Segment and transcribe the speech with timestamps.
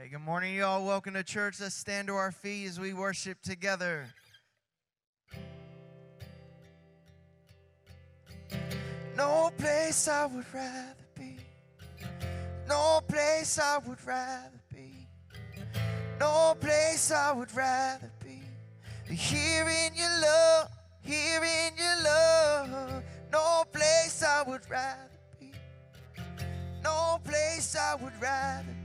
[0.00, 0.86] Hey, good morning, y'all.
[0.86, 1.60] Welcome to church.
[1.60, 4.06] Let's stand to our feet as we worship together.
[9.16, 11.38] No place I would rather be.
[12.68, 15.08] No place I would rather be.
[16.20, 18.42] No place I would rather be.
[19.12, 20.68] Here in your love,
[21.02, 23.02] here in your love.
[23.32, 25.50] No place I would rather be.
[26.84, 28.77] No place I would rather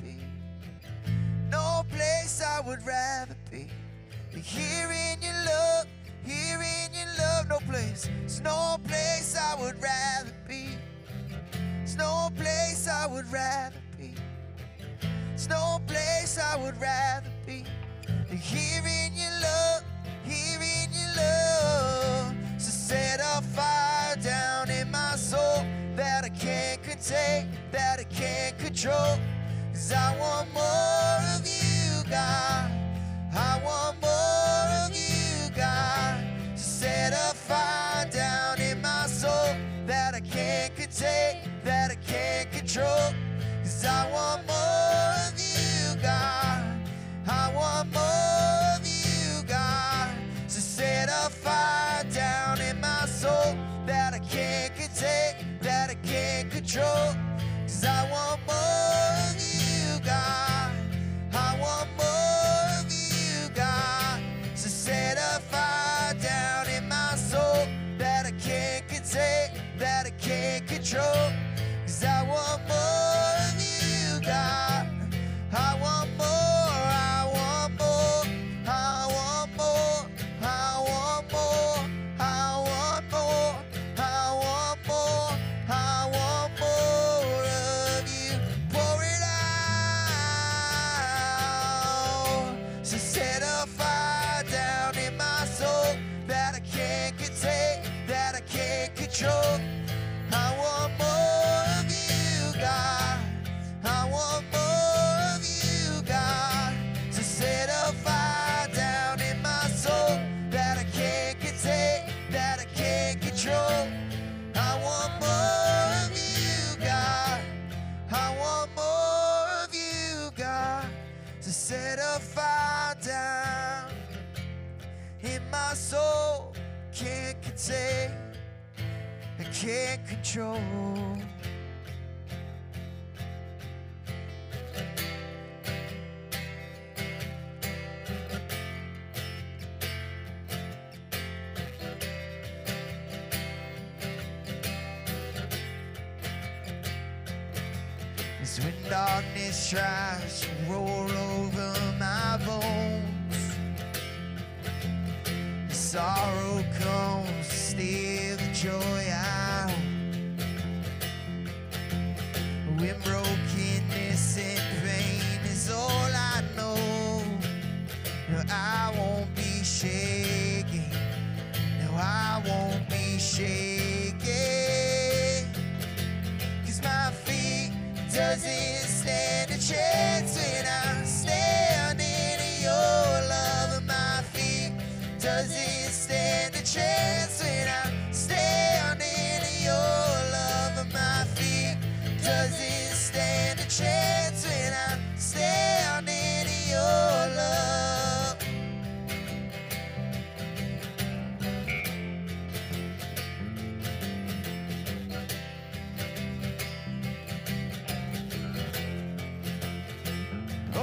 [1.93, 3.67] place I would rather be.
[4.31, 5.85] Here in your love,
[6.25, 7.47] here in your love.
[7.49, 10.69] No place, there's no place I would rather be.
[11.77, 14.15] There's no place I would rather be.
[15.29, 17.65] There's no place I would rather be.
[18.29, 19.83] Here in your love,
[20.25, 22.33] here in your love.
[22.57, 28.57] So set a fire down in my soul that I can't contain, that I can't
[28.57, 29.17] control.
[29.73, 31.62] Cause I want more of you,
[32.13, 32.69] God.
[33.33, 36.23] I want more of you, God.
[36.53, 39.55] So set a fire down in my soul
[39.87, 43.15] that I can't contain, that I can't control.
[43.63, 46.61] Cause I want more of you, God.
[47.25, 50.13] I want more of you, God.
[50.45, 56.51] So set a fire down in my soul that I can't contain, that I can't
[56.51, 57.22] control.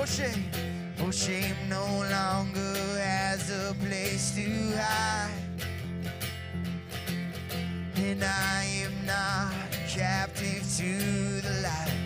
[0.03, 0.51] Oh shame,
[1.01, 5.31] oh shame no longer has a place to hide.
[7.97, 9.53] And I am not
[9.87, 12.01] captive to the light.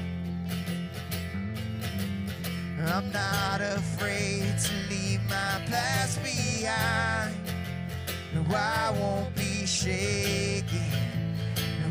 [2.92, 7.36] I'm not afraid to leave my past behind.
[8.34, 10.82] No, I won't be shaken.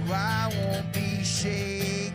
[0.05, 2.13] No, I won't be shaken.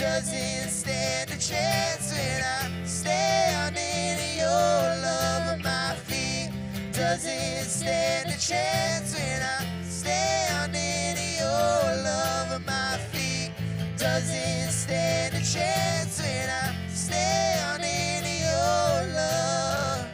[0.00, 5.62] Doesn't stand a chance when I stand in your love.
[5.62, 6.50] My feet
[6.90, 12.64] doesn't stand a chance when I stand in your love.
[12.66, 13.52] My feet
[13.98, 20.08] doesn't stand a chance when I stand in your love.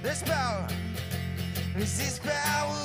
[0.00, 0.68] This power
[1.76, 2.83] is this power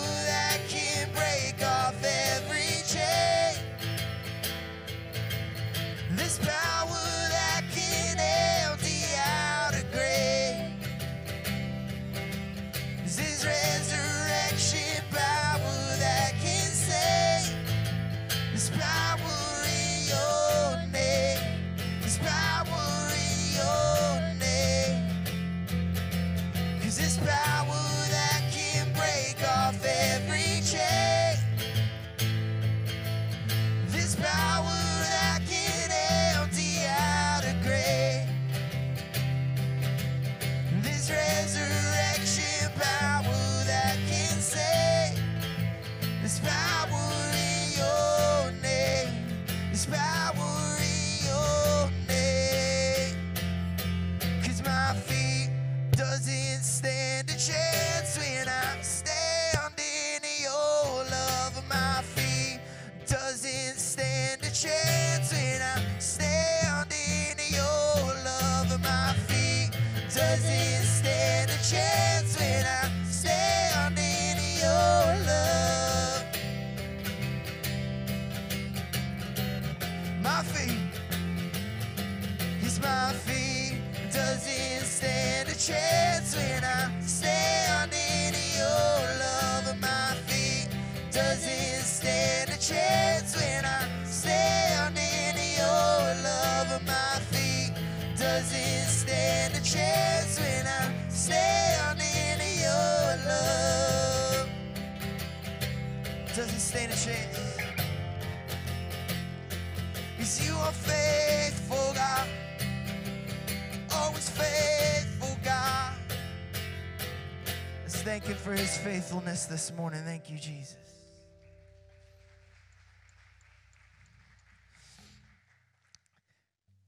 [119.10, 120.04] faithfulness this morning.
[120.06, 120.78] Thank you, Jesus.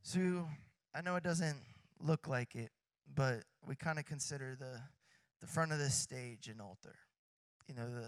[0.04, 0.46] So
[0.94, 1.58] I know it doesn't
[2.00, 2.70] look like it,
[3.16, 4.80] but we kind of consider the
[5.40, 6.94] the front of this stage an altar.
[7.68, 8.08] You know, the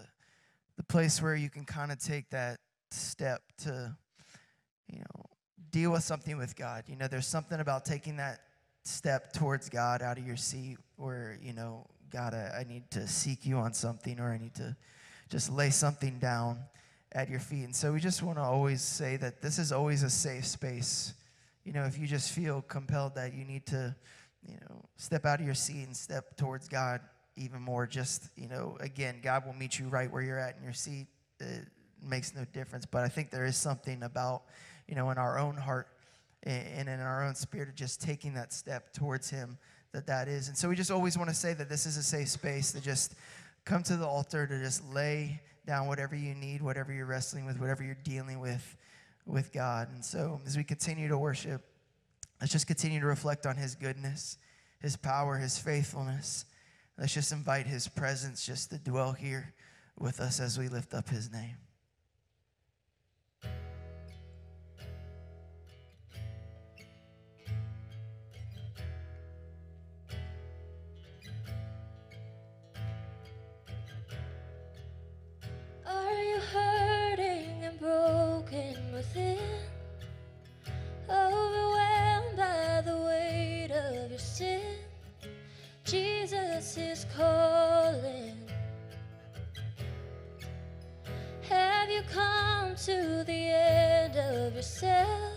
[0.76, 2.60] the place where you can kind of take that
[2.92, 3.96] step to,
[4.86, 5.24] you know,
[5.72, 6.84] deal with something with God.
[6.86, 8.42] You know, there's something about taking that
[8.84, 13.08] step towards God out of your seat where, you know, God, I, I need to
[13.08, 14.76] seek you on something or I need to
[15.28, 16.60] just lay something down
[17.10, 17.64] at your feet.
[17.64, 21.14] And so we just want to always say that this is always a safe space.
[21.64, 23.96] You know, if you just feel compelled that you need to,
[24.46, 27.00] you know, step out of your seat and step towards God
[27.34, 30.62] even more, just, you know, again, God will meet you right where you're at in
[30.62, 31.08] your seat.
[31.40, 31.66] It
[32.00, 32.86] makes no difference.
[32.86, 34.42] But I think there is something about,
[34.86, 35.88] you know, in our own heart
[36.44, 39.58] and in our own spirit of just taking that step towards him
[39.94, 40.48] that that is.
[40.48, 42.80] And so we just always want to say that this is a safe space to
[42.80, 43.14] just
[43.64, 47.58] come to the altar to just lay down whatever you need whatever you're wrestling with
[47.58, 48.76] whatever you're dealing with
[49.24, 49.88] with god.
[49.94, 51.62] And so as we continue to worship
[52.40, 54.36] let's just continue to reflect on his goodness
[54.82, 56.44] his power his faithfulness.
[56.98, 59.54] Let's just invite his presence just to dwell here
[59.98, 61.56] with us as we lift up his name
[86.74, 88.36] Jesus is calling.
[91.48, 95.34] Have you come to the end of yourself?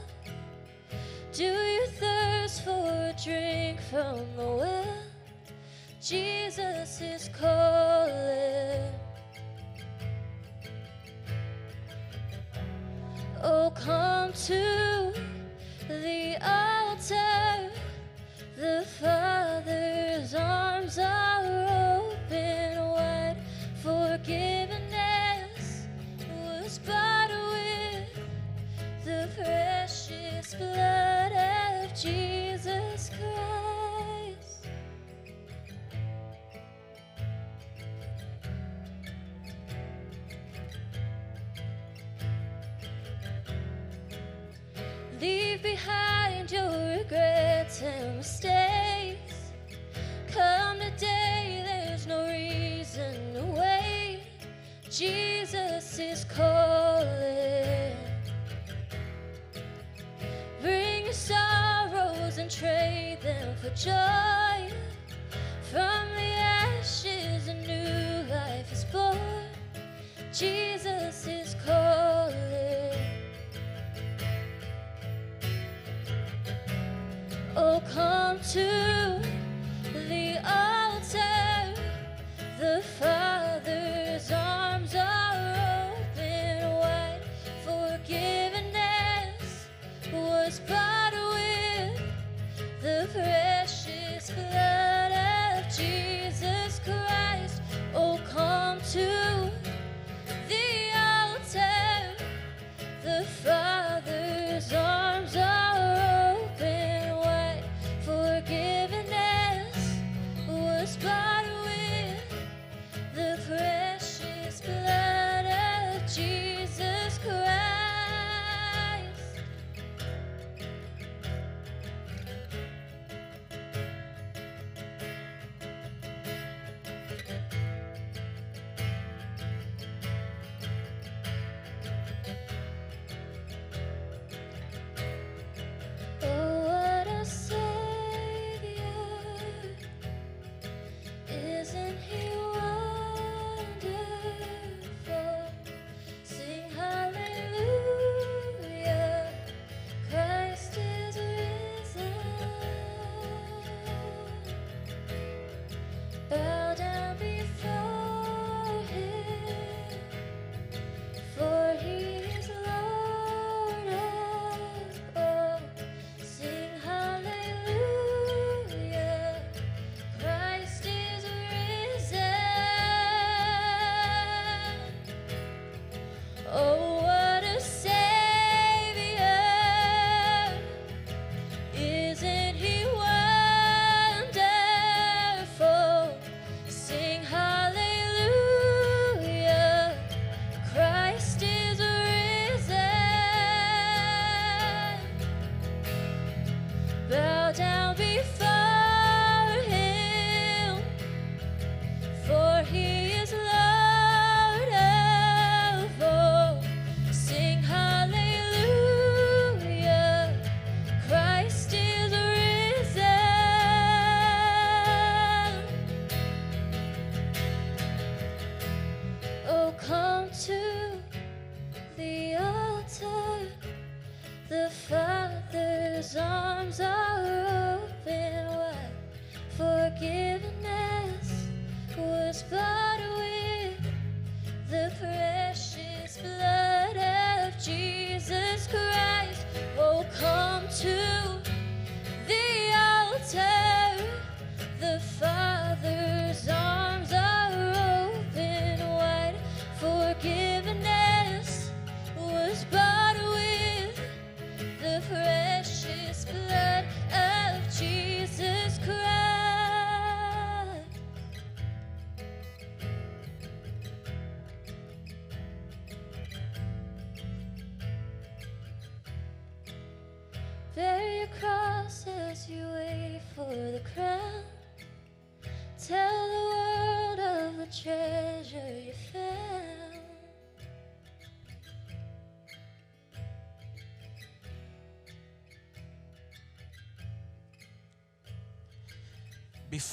[1.31, 4.97] Do you thirst for a drink from the well?
[6.01, 8.91] Jesus is calling.
[13.43, 15.13] Oh, come to
[15.87, 17.71] the altar.
[18.55, 19.56] The Father's
[20.99, 23.37] arms open wide.
[23.81, 24.77] Forgiveness
[26.29, 28.19] was bought with
[29.05, 34.65] the precious blood of Jesus Christ.
[45.21, 48.86] Leave behind your regrets and mistakes.
[54.97, 57.95] Jesus is calling.
[60.59, 64.73] Bring your sorrows and trade them for joy.
[65.69, 69.19] From the ashes, a new life is born.
[70.33, 72.97] Jesus is calling.
[77.55, 78.96] Oh, come to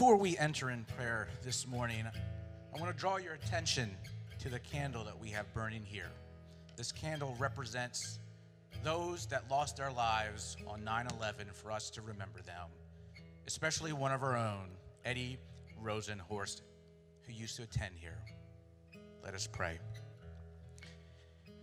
[0.05, 3.97] Before we enter in prayer this morning, I want to draw your attention
[4.39, 6.11] to the candle that we have burning here.
[6.77, 8.19] This candle represents
[8.83, 12.69] those that lost their lives on 9 11 for us to remember them,
[13.47, 14.69] especially one of our own,
[15.07, 15.39] Eddie
[15.83, 16.61] Rosenhorst,
[17.23, 18.19] who used to attend here.
[19.25, 19.79] Let us pray.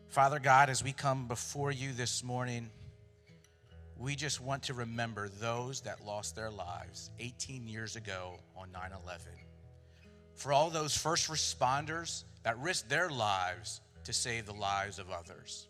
[0.10, 2.71] Father God, as we come before you this morning,
[4.01, 8.81] we just want to remember those that lost their lives 18 years ago on 9
[9.03, 9.27] 11.
[10.36, 15.67] For all those first responders that risked their lives to save the lives of others.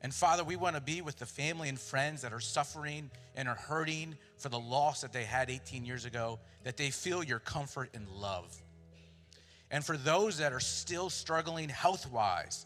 [0.00, 3.48] And Father, we want to be with the family and friends that are suffering and
[3.48, 7.40] are hurting for the loss that they had 18 years ago, that they feel your
[7.40, 8.56] comfort and love.
[9.72, 12.64] And for those that are still struggling health wise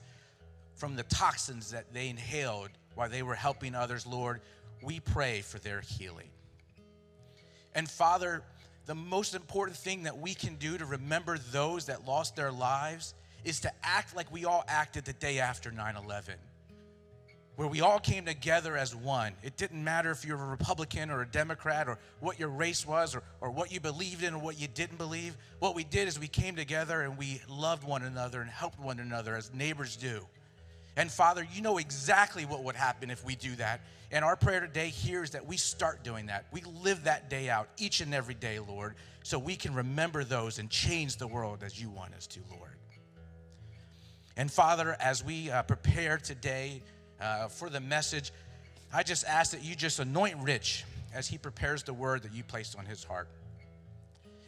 [0.74, 4.40] from the toxins that they inhaled while they were helping others, Lord,
[4.82, 6.28] we pray for their healing.
[7.74, 8.42] And Father,
[8.86, 13.14] the most important thing that we can do to remember those that lost their lives
[13.44, 16.34] is to act like we all acted the day after 9 11
[17.56, 19.32] where we all came together as one.
[19.42, 23.14] It didn't matter if you're a Republican or a Democrat or what your race was
[23.14, 25.36] or, or what you believed in or what you didn't believe.
[25.60, 28.98] What we did is we came together and we loved one another and helped one
[28.98, 30.26] another as neighbors do.
[30.96, 33.80] And Father, you know exactly what would happen if we do that.
[34.12, 36.46] And our prayer today here is that we start doing that.
[36.52, 40.58] We live that day out each and every day, Lord, so we can remember those
[40.58, 42.70] and change the world as you want us to, Lord.
[44.36, 46.82] And Father, as we uh, prepare today
[47.20, 48.32] uh, for the message,
[48.92, 52.44] I just ask that you just anoint Rich as he prepares the word that you
[52.44, 53.28] placed on his heart.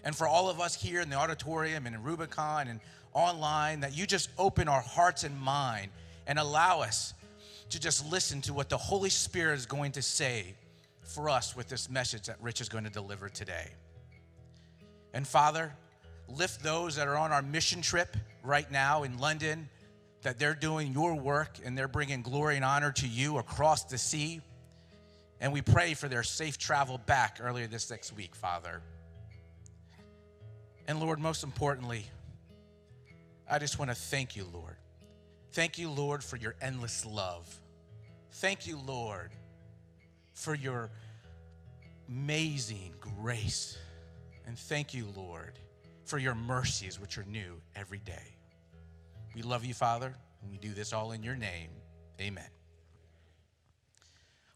[0.04, 2.78] And for all of us here in the auditorium and in Rubicon and
[3.12, 5.90] online, that you just open our hearts and mind
[6.26, 7.14] and allow us
[7.70, 10.54] to just listen to what the Holy Spirit is going to say
[11.02, 13.70] for us with this message that Rich is going to deliver today.
[15.14, 15.72] And Father,
[16.28, 19.68] lift those that are on our mission trip right now in London,
[20.22, 23.98] that they're doing your work and they're bringing glory and honor to you across the
[23.98, 24.40] sea.
[25.40, 28.80] And we pray for their safe travel back earlier this next week, Father.
[30.88, 32.06] And Lord, most importantly,
[33.50, 34.76] I just want to thank you, Lord.
[35.56, 37.48] Thank you, Lord, for your endless love.
[38.30, 39.30] Thank you, Lord,
[40.34, 40.90] for your
[42.10, 43.78] amazing grace.
[44.46, 45.58] And thank you, Lord,
[46.04, 48.36] for your mercies, which are new every day.
[49.34, 51.70] We love you, Father, and we do this all in your name.
[52.20, 52.50] Amen.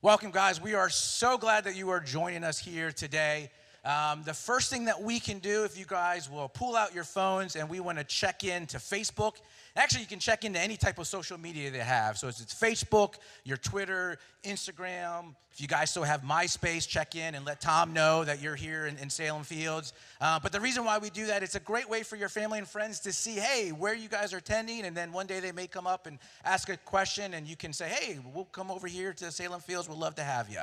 [0.03, 0.61] Welcome, guys.
[0.61, 3.51] We are so glad that you are joining us here today.
[3.83, 7.05] Um, the first thing that we can do, if you guys will pull out your
[7.05, 9.37] phones and we want to check in to Facebook.
[9.75, 12.19] Actually, you can check into any type of social media they have.
[12.19, 15.35] So it's, Facebook, your Twitter, Instagram.
[15.53, 18.87] If you guys still have MySpace, check in and let Tom know that you're here
[18.87, 19.95] in, in Salem Fields.
[20.21, 22.59] Uh, but the reason why we do that, it's a great way for your family
[22.59, 24.85] and friends to see, hey, where you guys are attending.
[24.85, 27.73] And then one day they may come up and ask a question, and you can
[27.73, 29.89] say, hey, we'll come over here to Salem Fields.
[29.89, 30.61] We'd love to have you.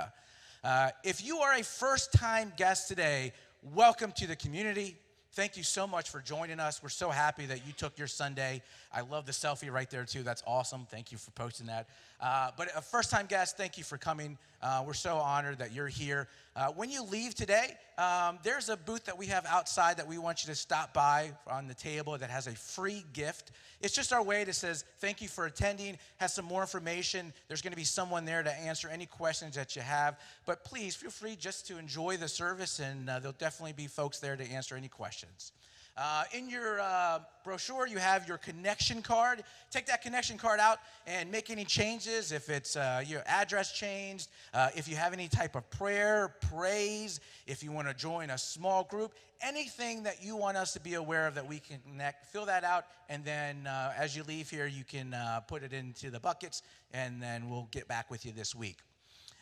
[0.64, 4.96] Uh, if you are a first time guest today, welcome to the community.
[5.34, 6.82] Thank you so much for joining us.
[6.82, 8.64] We're so happy that you took your Sunday.
[8.98, 10.24] I love the selfie right there, too.
[10.24, 10.88] That's awesome.
[10.90, 11.88] Thank you for posting that.
[12.20, 14.40] Uh, but a first time guest, thank you for coming.
[14.60, 16.28] Uh, we're so honored that you're here.
[16.56, 20.18] Uh, when you leave today, um, there's a booth that we have outside that we
[20.18, 23.52] want you to stop by on the table that has a free gift.
[23.82, 27.32] It's just our way that says thank you for attending, has some more information.
[27.48, 30.20] There's going to be someone there to answer any questions that you have.
[30.48, 34.18] But please feel free just to enjoy the service, and uh, there'll definitely be folks
[34.18, 35.52] there to answer any questions.
[35.98, 39.44] Uh, in your uh, brochure, you have your connection card.
[39.72, 42.32] Take that connection card out and make any changes.
[42.32, 47.20] If it's uh, your address changed, uh, if you have any type of prayer, praise,
[47.48, 50.94] if you want to join a small group, anything that you want us to be
[50.94, 52.86] aware of that we can connect, fill that out.
[53.10, 56.62] And then uh, as you leave here, you can uh, put it into the buckets,
[56.94, 58.78] and then we'll get back with you this week.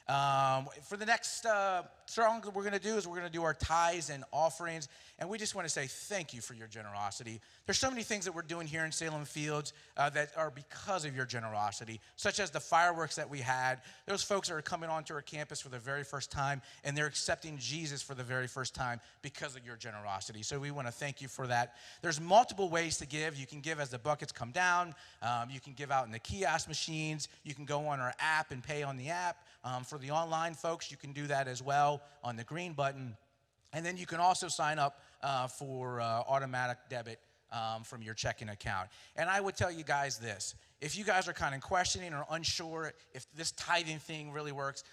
[0.08, 3.34] Um, for the next uh, song that we're going to do is we're going to
[3.34, 4.88] do our tithes and offerings.
[5.18, 7.40] And we just want to say thank you for your generosity.
[7.66, 11.06] There's so many things that we're doing here in Salem Fields uh, that are because
[11.06, 13.80] of your generosity, such as the fireworks that we had.
[14.06, 17.58] Those folks are coming onto our campus for the very first time, and they're accepting
[17.58, 20.44] Jesus for the very first time because of your generosity.
[20.44, 21.76] So we want to thank you for that.
[22.02, 23.38] There's multiple ways to give.
[23.38, 24.94] You can give as the buckets come down.
[25.24, 27.30] Um, you can give out in the kiosk machines.
[27.44, 29.38] You can go on our app and pay on the app.
[29.66, 33.18] Um, for the online folks, you can do that as well on the green button.
[33.74, 37.20] And then you can also sign up uh, for uh, automatic debit
[37.52, 38.90] um, from your checking account.
[39.16, 42.26] And I would tell you guys this if you guys are kind of questioning or
[42.30, 44.84] unsure if this tithing thing really works,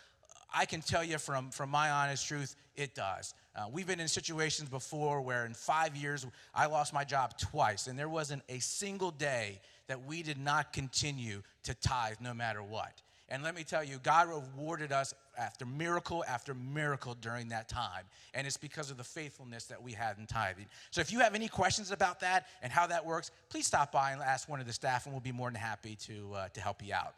[0.54, 3.34] I can tell you from, from my honest truth, it does.
[3.54, 7.86] Uh, we've been in situations before where in five years I lost my job twice,
[7.86, 12.62] and there wasn't a single day that we did not continue to tithe no matter
[12.62, 13.02] what.
[13.32, 18.04] And let me tell you, God rewarded us after miracle after miracle during that time.
[18.34, 20.66] And it's because of the faithfulness that we had in tithing.
[20.90, 24.12] So if you have any questions about that and how that works, please stop by
[24.12, 26.60] and ask one of the staff, and we'll be more than happy to, uh, to
[26.60, 27.14] help you out.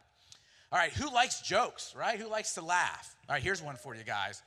[0.71, 2.17] All right, who likes jokes, right?
[2.17, 3.17] Who likes to laugh?
[3.29, 4.41] All right, here's one for you guys.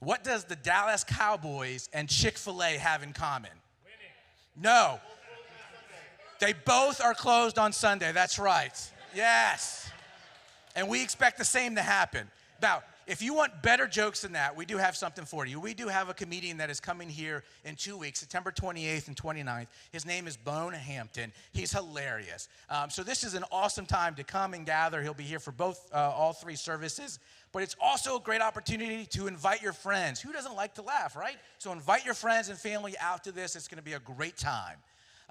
[0.00, 3.52] What does the Dallas Cowboys and Chick fil A have in common?
[3.84, 4.62] Winning.
[4.70, 5.00] No.
[6.40, 8.12] They both are closed on Sunday.
[8.12, 8.78] That's right.
[9.14, 9.90] Yes.
[10.76, 12.30] And we expect the same to happen.
[12.62, 15.58] Now, if you want better jokes than that, we do have something for you.
[15.58, 19.16] We do have a comedian that is coming here in two weeks, September 28th and
[19.16, 19.66] 29th.
[19.90, 21.32] His name is Bone Hampton.
[21.52, 22.48] He's hilarious.
[22.68, 25.02] Um, so this is an awesome time to come and gather.
[25.02, 27.18] He'll be here for both, uh, all three services.
[27.50, 30.20] But it's also a great opportunity to invite your friends.
[30.20, 31.36] Who doesn't like to laugh, right?
[31.58, 33.56] So invite your friends and family out to this.
[33.56, 34.76] It's going to be a great time.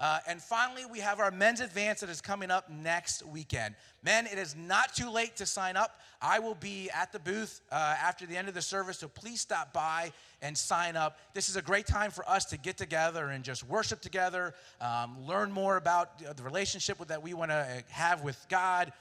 [0.00, 3.74] Uh, and finally, we have our men's advance that is coming up next weekend.
[4.02, 6.00] Men, it is not too late to sign up.
[6.22, 9.42] I will be at the booth uh, after the end of the service, so please
[9.42, 10.10] stop by
[10.40, 11.18] and sign up.
[11.34, 15.18] This is a great time for us to get together and just worship together, um,
[15.26, 18.94] learn more about the relationship that we want to uh, have with God,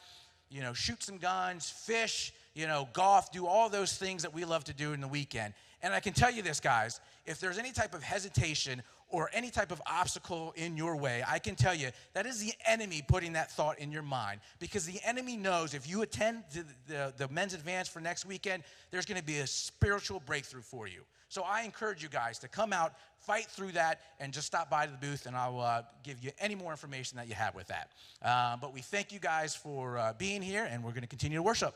[0.49, 4.43] you know, shoot some guns, fish, you know, golf, do all those things that we
[4.43, 5.53] love to do in the weekend.
[5.81, 9.49] And I can tell you this, guys, if there's any type of hesitation or any
[9.49, 13.33] type of obstacle in your way, I can tell you that is the enemy putting
[13.33, 17.27] that thought in your mind because the enemy knows if you attend the, the, the
[17.29, 21.01] men's advance for next weekend, there's going to be a spiritual breakthrough for you.
[21.29, 24.87] So I encourage you guys to come out, fight through that, and just stop by
[24.87, 27.67] to the booth, and I'll uh, give you any more information that you have with
[27.67, 27.91] that.
[28.23, 31.37] Uh, but we thank you guys for uh, being here, and we're going to continue
[31.37, 31.75] to worship.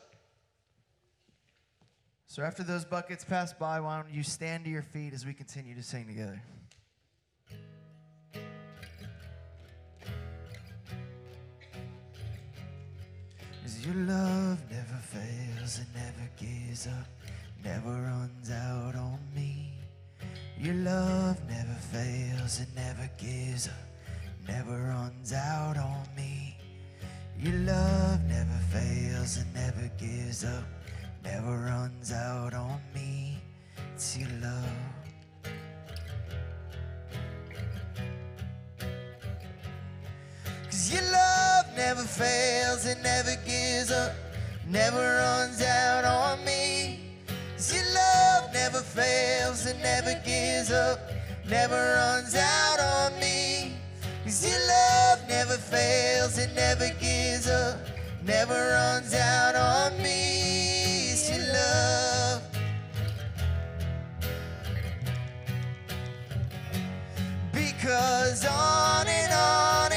[2.26, 5.32] So after those buckets pass by, why don't you stand to your feet as we
[5.32, 6.42] continue to sing together?
[13.64, 17.08] Cause your love never fails, it never gives up,
[17.64, 19.72] never runs out on me.
[20.58, 23.88] Your love never fails, it never gives up,
[24.46, 26.58] never runs out on me.
[27.38, 30.64] Your love never fails, it never gives up,
[31.24, 33.38] never runs out on me.
[33.94, 34.68] It's your love.
[40.66, 41.23] Cause your love
[41.76, 44.12] never fails, it never gives up,
[44.68, 47.00] never runs out on me.
[47.56, 51.00] Cause your love never fails, it never gives up,
[51.48, 53.76] never runs out on me.
[54.24, 57.78] Cause your love never fails, it never gives up,
[58.24, 61.12] never runs out on me.
[61.12, 62.42] It's your love.
[67.52, 69.93] Because on and on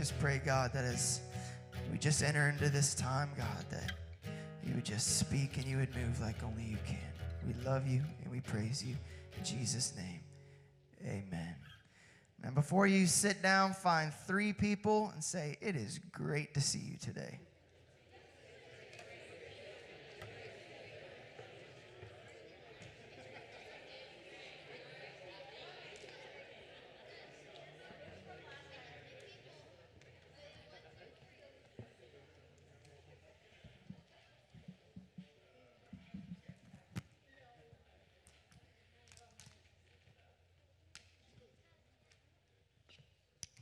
[0.00, 1.20] just pray, God, that as
[1.92, 3.92] we just enter into this time, God, that
[4.64, 6.96] you would just speak and you would move like only you can.
[7.46, 8.96] We love you and we praise you.
[9.36, 10.20] In Jesus' name,
[11.04, 11.54] amen.
[12.42, 16.78] Now, before you sit down, find three people and say, It is great to see
[16.78, 17.38] you today.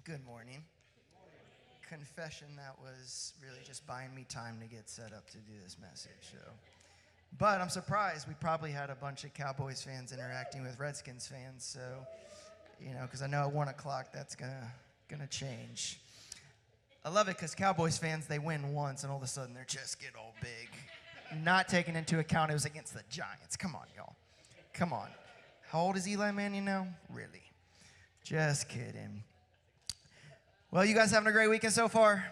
[0.08, 0.62] Good morning.
[1.88, 5.76] Confession that was really just buying me time to get set up to do this
[5.80, 6.30] message.
[6.30, 6.38] So,
[7.38, 11.64] but I'm surprised we probably had a bunch of Cowboys fans interacting with Redskins fans.
[11.64, 11.80] So,
[12.80, 14.70] you know, because I know at one o'clock that's gonna
[15.08, 15.98] gonna change.
[17.04, 19.64] I love it because Cowboys fans they win once and all of a sudden their
[19.64, 21.42] chests get all big.
[21.42, 23.56] Not taking into account it was against the Giants.
[23.56, 24.14] Come on, y'all.
[24.72, 25.08] Come on.
[25.66, 26.86] How old is Eli Manning now?
[27.12, 27.42] Really?
[28.22, 29.24] Just kidding.
[30.70, 32.30] Well, you guys having a great weekend so far?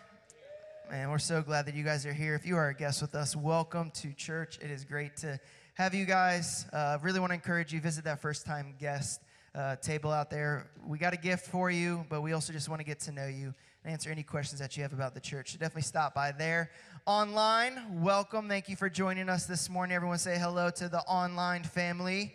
[0.91, 2.35] Man, we're so glad that you guys are here.
[2.35, 4.59] If you are a guest with us, welcome to church.
[4.61, 5.41] It is great to
[5.73, 6.67] have you guys.
[6.71, 9.23] Uh, really want to encourage you visit that first time guest
[9.55, 10.69] uh, table out there.
[10.87, 13.27] We got a gift for you, but we also just want to get to know
[13.27, 15.53] you and answer any questions that you have about the church.
[15.53, 16.71] So definitely stop by there.
[17.07, 18.51] Online, welcome.
[18.51, 19.97] Thank you for joining us this morning.
[19.97, 22.35] Everyone say hello to the online family.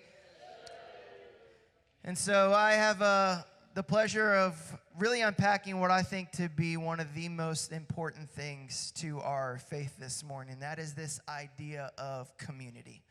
[2.03, 6.75] And so I have uh, the pleasure of really unpacking what I think to be
[6.75, 10.59] one of the most important things to our faith this morning.
[10.59, 13.01] That is this idea of community.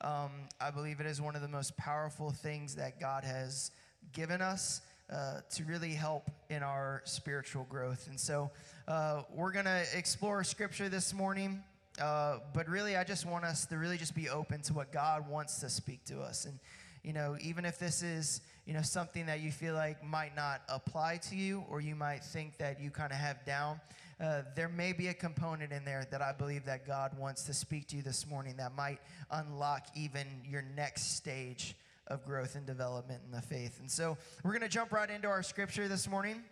[0.00, 3.72] Um, I believe it is one of the most powerful things that God has
[4.14, 4.80] given us
[5.12, 8.06] uh, to really help in our spiritual growth.
[8.08, 8.50] And so
[8.88, 11.62] uh, we're going to explore scripture this morning.
[12.00, 15.28] Uh, but really, I just want us to really just be open to what God
[15.28, 16.46] wants to speak to us.
[16.46, 16.58] And
[17.02, 20.62] you know, even if this is, you know, something that you feel like might not
[20.68, 23.80] apply to you or you might think that you kind of have down,
[24.20, 27.54] uh, there may be a component in there that I believe that God wants to
[27.54, 28.98] speak to you this morning that might
[29.30, 31.74] unlock even your next stage
[32.06, 33.78] of growth and development in the faith.
[33.80, 36.42] And so we're going to jump right into our scripture this morning.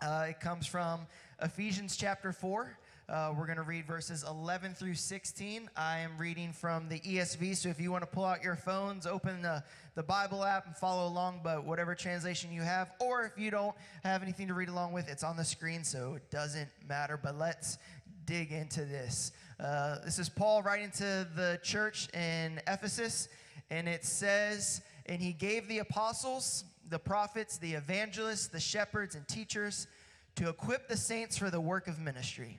[0.00, 1.06] Uh, it comes from
[1.40, 2.76] Ephesians chapter 4.
[3.08, 5.70] Uh, we're going to read verses 11 through 16.
[5.78, 9.06] I am reading from the ESV, so if you want to pull out your phones,
[9.06, 13.38] open the, the Bible app and follow along, but whatever translation you have, or if
[13.38, 16.68] you don't have anything to read along with, it's on the screen, so it doesn't
[16.86, 17.16] matter.
[17.16, 17.78] But let's
[18.26, 19.32] dig into this.
[19.58, 23.30] Uh, this is Paul writing to the church in Ephesus,
[23.70, 29.26] and it says, And he gave the apostles, the prophets, the evangelists, the shepherds, and
[29.26, 29.86] teachers
[30.34, 32.58] to equip the saints for the work of ministry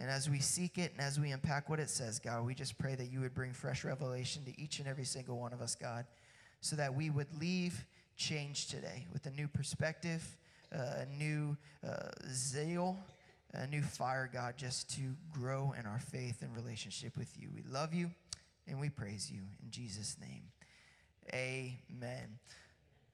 [0.00, 2.78] And as we seek it and as we unpack what it says, God, we just
[2.78, 5.74] pray that you would bring fresh revelation to each and every single one of us,
[5.74, 6.06] God,
[6.62, 7.84] so that we would leave
[8.16, 10.26] changed today with a new perspective,
[10.74, 12.98] uh, a new uh, zeal,
[13.52, 17.48] a new fire, God, just to grow in our faith and relationship with you.
[17.54, 18.10] We love you.
[18.66, 20.44] And we praise you in Jesus' name.
[21.34, 22.38] Amen.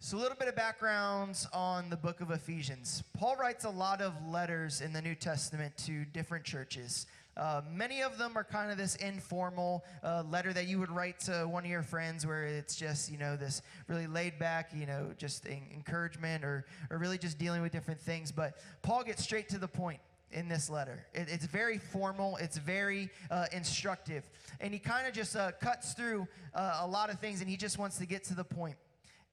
[0.06, 3.02] So, a little bit of backgrounds on the book of Ephesians.
[3.12, 7.06] Paul writes a lot of letters in the New Testament to different churches.
[7.36, 11.18] Uh, many of them are kind of this informal uh, letter that you would write
[11.18, 14.86] to one of your friends where it's just, you know, this really laid back, you
[14.86, 18.30] know, just encouragement or, or really just dealing with different things.
[18.30, 19.98] But Paul gets straight to the point
[20.30, 21.04] in this letter.
[21.14, 24.22] It, it's very formal, it's very uh, instructive.
[24.60, 27.56] And he kind of just uh, cuts through uh, a lot of things and he
[27.56, 28.76] just wants to get to the point.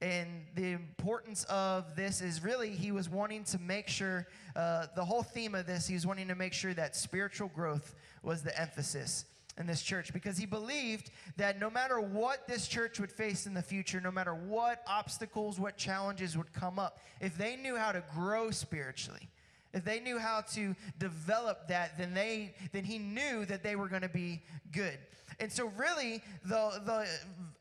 [0.04, 5.06] And the importance of this is really, he was wanting to make sure, uh, the
[5.06, 8.60] whole theme of this, he was wanting to make sure that spiritual growth was the
[8.60, 9.24] emphasis
[9.58, 13.54] in this church because he believed that no matter what this church would face in
[13.54, 17.94] the future, no matter what obstacles, what challenges would come up, if they knew how
[17.94, 19.30] to grow spiritually,
[19.74, 23.88] if they knew how to develop that, then they then he knew that they were
[23.88, 24.42] going to be
[24.74, 24.98] good.
[25.39, 27.08] And so, really, the the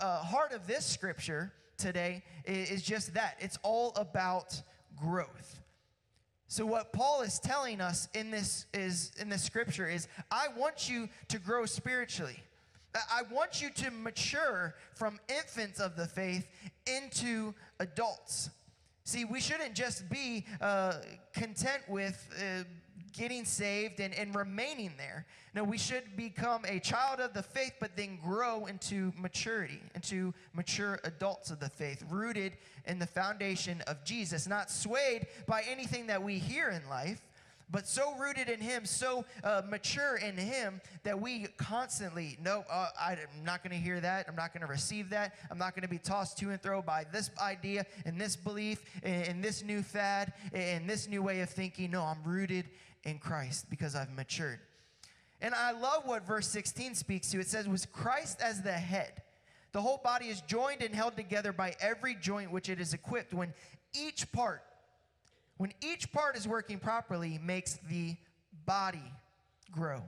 [0.05, 3.36] uh, heart of this scripture today is just that.
[3.40, 4.62] It's all about
[4.96, 5.60] growth.
[6.46, 10.88] So what Paul is telling us in this is in this scripture is I want
[10.88, 12.38] you to grow spiritually.
[12.94, 16.46] I want you to mature from infants of the faith
[16.86, 18.50] into adults.
[19.04, 20.98] See, we shouldn't just be uh,
[21.32, 22.64] content with uh,
[23.12, 25.27] getting saved and, and remaining there.
[25.55, 30.33] No, we should become a child of the faith, but then grow into maturity, into
[30.55, 32.55] mature adults of the faith, rooted
[32.87, 37.20] in the foundation of Jesus, not swayed by anything that we hear in life,
[37.72, 42.88] but so rooted in Him, so uh, mature in Him that we constantly, no, uh,
[43.01, 44.27] I'm not going to hear that.
[44.29, 45.35] I'm not going to receive that.
[45.51, 48.85] I'm not going to be tossed to and fro by this idea and this belief
[49.03, 51.92] and this new fad and this new way of thinking.
[51.92, 52.66] No, I'm rooted
[53.04, 54.60] in Christ because I've matured.
[55.40, 57.40] And I love what verse 16 speaks to.
[57.40, 59.22] It says, Was Christ as the head?
[59.72, 63.32] The whole body is joined and held together by every joint which it is equipped.
[63.34, 63.52] When
[63.94, 64.62] each part,
[65.56, 68.16] when each part is working properly, makes the
[68.66, 69.12] body
[69.70, 70.02] grow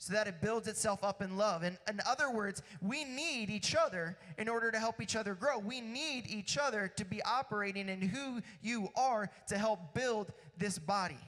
[0.00, 1.62] so that it builds itself up in love.
[1.62, 5.58] And in other words, we need each other in order to help each other grow.
[5.58, 10.78] We need each other to be operating in who you are to help build this
[10.78, 11.18] body.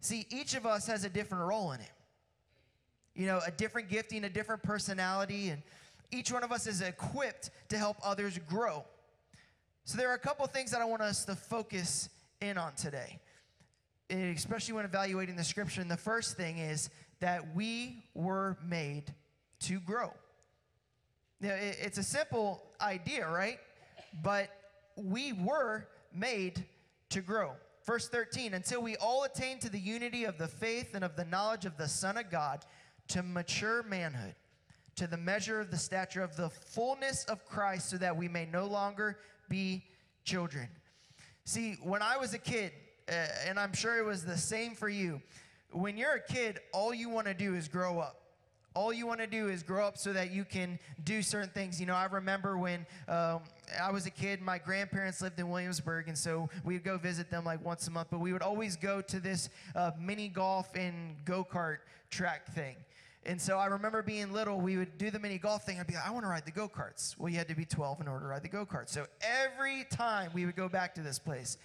[0.00, 1.90] See, each of us has a different role in it.
[3.14, 5.62] You know, a different gifting, a different personality, and
[6.10, 8.84] each one of us is equipped to help others grow.
[9.84, 12.08] So there are a couple things that I want us to focus
[12.40, 13.18] in on today,
[14.10, 15.80] eh, especially when evaluating the scripture.
[15.80, 19.14] And the first thing is that we were made
[19.60, 20.12] to grow.
[21.40, 23.58] Now, it's a simple idea, right?
[24.22, 24.50] But
[24.96, 26.64] we were made
[27.10, 27.52] to grow.
[27.86, 31.24] Verse 13, until we all attain to the unity of the faith and of the
[31.24, 32.64] knowledge of the Son of God,
[33.08, 34.34] to mature manhood,
[34.96, 38.44] to the measure of the stature of the fullness of Christ, so that we may
[38.44, 39.18] no longer
[39.48, 39.84] be
[40.24, 40.68] children.
[41.44, 42.72] See, when I was a kid,
[43.08, 45.22] uh, and I'm sure it was the same for you,
[45.70, 48.26] when you're a kid, all you want to do is grow up
[48.76, 51.80] all you want to do is grow up so that you can do certain things.
[51.80, 53.40] You know, I remember when um,
[53.80, 57.44] I was a kid, my grandparents lived in Williamsburg, and so we'd go visit them
[57.44, 61.16] like once a month, but we would always go to this uh, mini golf and
[61.24, 61.78] go kart
[62.10, 62.76] track thing.
[63.24, 65.80] And so I remember being little, we would do the mini golf thing.
[65.80, 67.18] I'd be like, I want to ride the go karts.
[67.18, 68.90] Well, you had to be 12 in order to ride the go karts.
[68.90, 71.58] So every time we would go back to this place,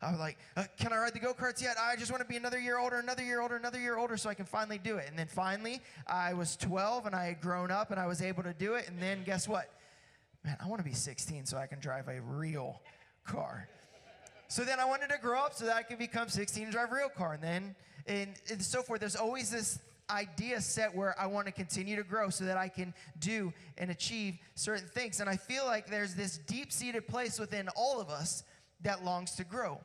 [0.00, 1.76] I was like, uh, can I ride the go karts yet?
[1.78, 4.30] I just want to be another year older, another year older, another year older so
[4.30, 5.08] I can finally do it.
[5.08, 8.44] And then finally, I was 12 and I had grown up and I was able
[8.44, 8.88] to do it.
[8.88, 9.68] And then guess what?
[10.44, 12.80] Man, I want to be 16 so I can drive a real
[13.24, 13.68] car.
[14.48, 16.90] So then I wanted to grow up so that I could become 16 and drive
[16.90, 17.34] a real car.
[17.34, 17.74] And then,
[18.06, 19.00] and, and so forth.
[19.00, 19.78] There's always this
[20.10, 23.90] idea set where I want to continue to grow so that I can do and
[23.90, 25.20] achieve certain things.
[25.20, 28.42] And I feel like there's this deep seated place within all of us
[28.82, 29.78] that longs to grow.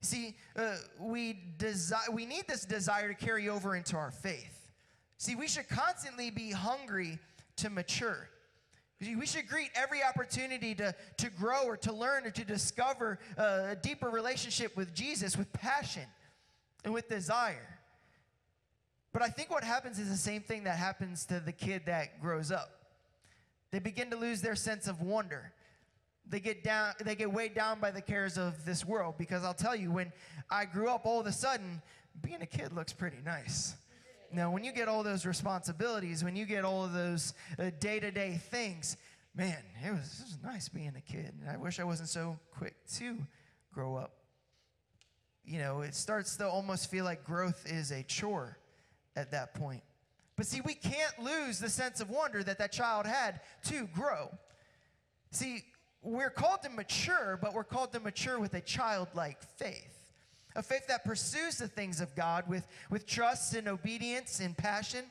[0.00, 4.70] See, uh, we, desi- we need this desire to carry over into our faith.
[5.18, 7.18] See, we should constantly be hungry
[7.56, 8.28] to mature.
[9.00, 13.68] We should greet every opportunity to, to grow or to learn or to discover uh,
[13.70, 16.06] a deeper relationship with Jesus with passion
[16.84, 17.78] and with desire.
[19.12, 22.20] But I think what happens is the same thing that happens to the kid that
[22.20, 22.70] grows up.
[23.70, 25.52] They begin to lose their sense of wonder
[26.30, 29.54] they get down they get weighed down by the cares of this world because i'll
[29.54, 30.12] tell you when
[30.50, 31.80] i grew up all of a sudden
[32.22, 33.74] being a kid looks pretty nice
[34.32, 38.40] now when you get all those responsibilities when you get all of those uh, day-to-day
[38.50, 38.96] things
[39.34, 42.38] man it was, it was nice being a kid and i wish i wasn't so
[42.50, 43.16] quick to
[43.72, 44.12] grow up
[45.44, 48.58] you know it starts to almost feel like growth is a chore
[49.16, 49.82] at that point
[50.36, 54.30] But see, we can't lose the sense of wonder that that child had to grow.
[55.32, 55.64] See,
[56.00, 59.97] we're called to mature, but we're called to mature with a childlike faith.
[60.58, 65.04] A faith that pursues the things of God with, with trust and obedience and passion.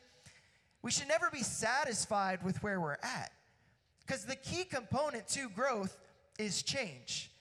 [0.81, 3.31] We should never be satisfied with where we're at.
[4.05, 5.97] Because the key component to growth
[6.37, 7.31] is change.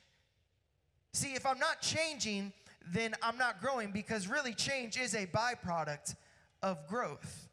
[1.14, 2.52] See, if I'm not changing,
[2.92, 6.14] then I'm not growing because really change is a byproduct
[6.62, 7.48] of growth.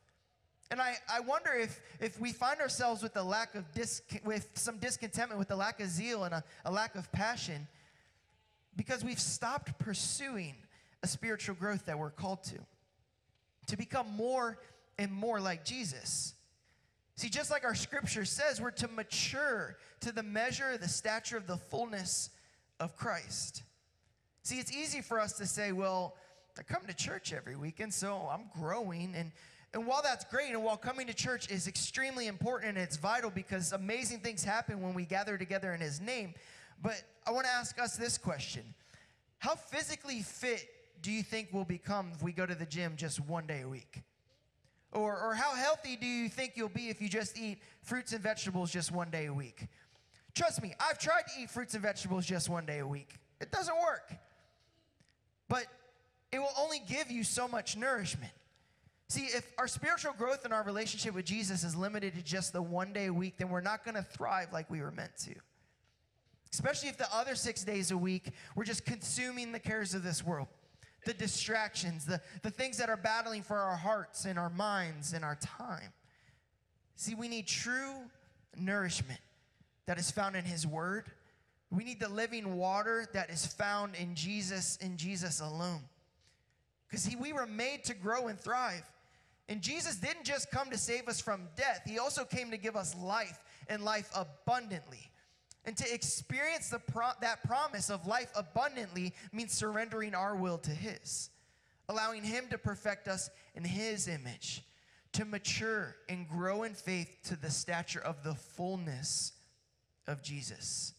[0.70, 4.52] And I, I wonder if, if we find ourselves with a lack of dis, with
[4.54, 7.68] some discontentment, with a lack of zeal and a, a lack of passion,
[8.76, 10.56] because we've stopped pursuing
[11.04, 12.60] a spiritual growth that we're called to.
[13.68, 14.60] To become more
[14.98, 16.34] and more like Jesus.
[17.16, 21.48] See, just like our scripture says, we're to mature to the measure, the stature of
[21.48, 22.30] the fullness
[22.80, 23.64] of Christ.
[24.42, 26.16] See, it's easy for us to say, well,
[26.58, 29.14] I come to church every weekend, so I'm growing.
[29.16, 29.32] And,
[29.74, 33.30] and while that's great, and while coming to church is extremely important and it's vital
[33.30, 36.34] because amazing things happen when we gather together in His name,
[36.84, 38.64] but I want to ask us this question
[39.40, 40.68] How physically fit
[41.02, 43.68] do you think we'll become if we go to the gym just one day a
[43.68, 44.04] week?
[44.92, 48.22] Or, or how healthy do you think you'll be if you just eat fruits and
[48.22, 49.68] vegetables just one day a week?
[50.36, 53.16] Trust me, I've tried to eat fruits and vegetables just one day a week.
[53.42, 54.14] It doesn't work.
[55.50, 55.66] But
[56.32, 58.32] it will only give you so much nourishment.
[59.10, 62.62] See, if our spiritual growth and our relationship with Jesus is limited to just the
[62.62, 65.36] one day a week, then we're not going to thrive like we were meant to.
[66.54, 70.24] Especially if the other six days a week, we're just consuming the cares of this
[70.24, 70.48] world,
[71.04, 75.26] the distractions, the, the things that are battling for our hearts and our minds and
[75.26, 75.92] our time.
[76.96, 77.96] See, we need true
[78.56, 79.20] nourishment
[79.88, 81.08] that is found in His Word.
[81.72, 85.82] We need the living water that is found in Jesus, in Jesus alone.
[86.88, 88.84] Because we were made to grow and thrive.
[89.50, 92.76] And Jesus didn't just come to save us from death, He also came to give
[92.76, 95.10] us life and life abundantly.
[95.66, 100.72] And to experience the pro- that promise of life abundantly means surrendering our will to
[100.72, 101.30] His,
[101.88, 104.64] allowing Him to perfect us in His image,
[105.14, 109.34] to mature and grow in faith to the stature of the fullness
[110.08, 110.94] of Jesus.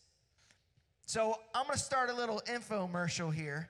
[1.06, 3.68] So I'm going to start a little infomercial here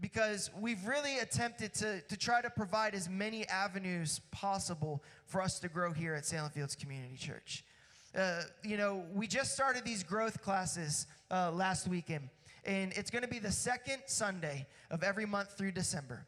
[0.00, 5.60] because we've really attempted to, to try to provide as many avenues possible for us
[5.60, 7.64] to grow here at Salem Fields Community Church.
[8.16, 12.28] Uh, you know, we just started these growth classes uh, last weekend,
[12.64, 16.24] and it's going to be the second Sunday of every month through December.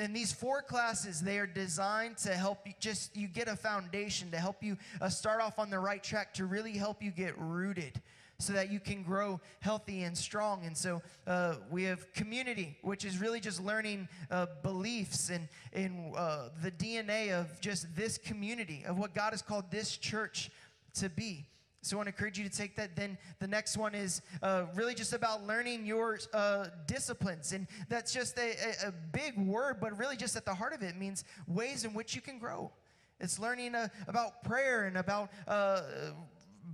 [0.00, 4.30] And these four classes, they are designed to help you just you get a foundation
[4.32, 7.38] to help you uh, start off on the right track to really help you get
[7.38, 8.00] rooted
[8.38, 10.64] so that you can grow healthy and strong.
[10.64, 16.16] And so uh, we have community, which is really just learning uh, beliefs and, and
[16.16, 20.50] uh, the DNA of just this community, of what God has called this church
[20.94, 21.46] to be.
[21.82, 22.94] So I want to encourage you to take that.
[22.94, 27.52] Then the next one is uh, really just about learning your uh, disciplines.
[27.52, 28.52] And that's just a,
[28.86, 32.14] a, big word, but really just at the heart of it means ways in which
[32.14, 32.70] you can grow.
[33.18, 35.82] It's learning uh, about prayer and about uh,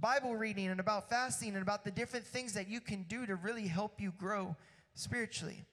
[0.01, 3.37] Bible reading and about fasting and about the different things that you can do to
[3.37, 4.57] really help you grow
[4.95, 5.65] spiritually.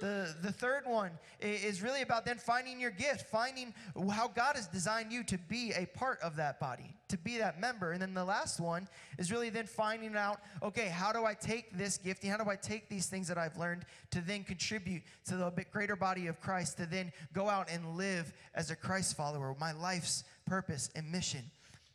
[0.00, 3.72] The, the third one is really about then finding your gift, finding
[4.12, 7.60] how God has designed you to be a part of that body, to be that
[7.60, 7.92] member.
[7.92, 8.88] And then the last one
[9.18, 12.30] is really then finding out, okay, how do I take this gifting?
[12.30, 15.96] How do I take these things that I've learned to then contribute to the greater
[15.96, 20.24] body of Christ, to then go out and live as a Christ follower, my life's
[20.44, 21.50] purpose and mission?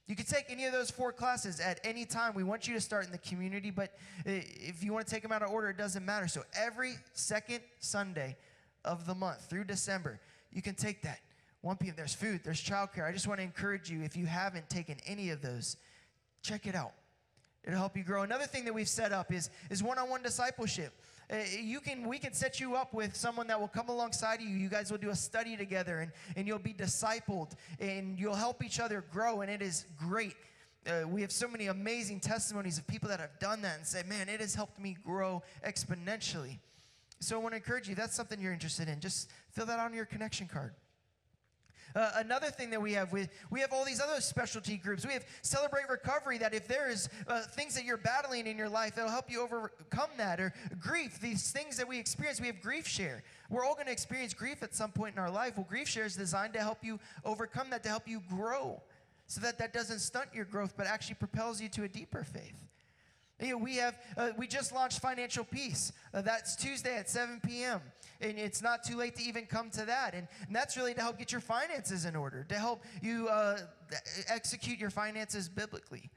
[0.10, 2.34] You can take any of those four classes at any time.
[2.34, 3.94] We want you to start in the community, but
[4.26, 6.28] if you want to take them out of order, it doesn't matter.
[6.28, 8.36] So every second Sunday
[8.84, 10.20] of the month through December,
[10.52, 11.20] you can take that.
[11.62, 11.94] 1 p.m.
[11.96, 13.08] There's food, there's childcare.
[13.08, 15.78] I just want to encourage you if you haven't taken any of those,
[16.42, 16.94] check it out.
[17.64, 18.24] It'll help you grow.
[18.24, 20.92] Another thing that we've set up is is one-on-one discipleship.
[21.32, 24.50] Uh, you can we can set you up with someone that will come alongside you.
[24.50, 28.64] You guys will do a study together and, and you'll be discipled and you'll help
[28.64, 30.36] each other grow and it is great.
[30.88, 34.02] Uh, we have so many amazing testimonies of people that have done that and say
[34.08, 36.58] man it has helped me grow exponentially.
[37.20, 39.94] So i want to encourage you that's something you're interested in just fill that on
[39.94, 40.74] your connection card
[41.96, 45.06] uh, another thing that we have, we, we have all these other specialty groups.
[45.06, 48.70] We have Celebrate Recovery, that if there is uh, things that you're battling in your
[48.70, 52.62] life that'll help you overcome that, or grief, these things that we experience, we have
[52.62, 53.24] Grief Share.
[53.50, 55.58] We're all going to experience grief at some point in our life.
[55.58, 58.82] Well, Grief Share is designed to help you overcome that, to help you grow,
[59.28, 62.69] so that that doesn't stunt your growth, but actually propels you to a deeper faith.
[63.42, 65.94] You know, we have uh, we just launched financial peace.
[66.14, 67.82] Uh, that's Tuesday at 7 p.m.
[68.22, 70.14] And it's not too late to even come to that.
[70.14, 73.60] And, and that's really to help get your finances in order, to help you uh,
[74.28, 76.10] execute your finances biblically.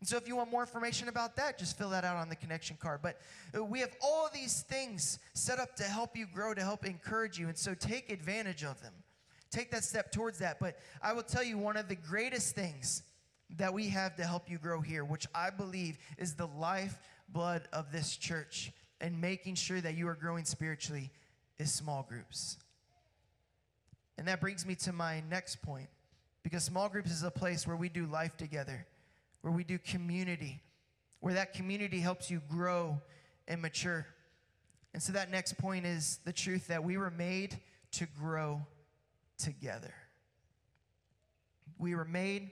[0.00, 2.36] And so, if you want more information about that, just fill that out on the
[2.36, 3.00] connection card.
[3.02, 3.20] But
[3.56, 7.38] uh, we have all these things set up to help you grow, to help encourage
[7.38, 7.48] you.
[7.48, 8.92] And so, take advantage of them.
[9.50, 10.60] Take that step towards that.
[10.60, 13.02] But I will tell you, one of the greatest things
[13.56, 17.68] that we have to help you grow here, which I believe is the life blood
[17.72, 21.10] of this church and making sure that you are growing spiritually,
[21.58, 22.56] is small groups.
[24.16, 25.88] And that brings me to my next point
[26.42, 28.86] because small groups is a place where we do life together
[29.42, 30.60] where we do community,
[31.20, 33.00] where that community helps you grow
[33.46, 34.06] and mature.
[34.94, 37.58] And so that next point is the truth that we were made
[37.92, 38.62] to grow
[39.38, 39.94] together.
[41.78, 42.50] We were made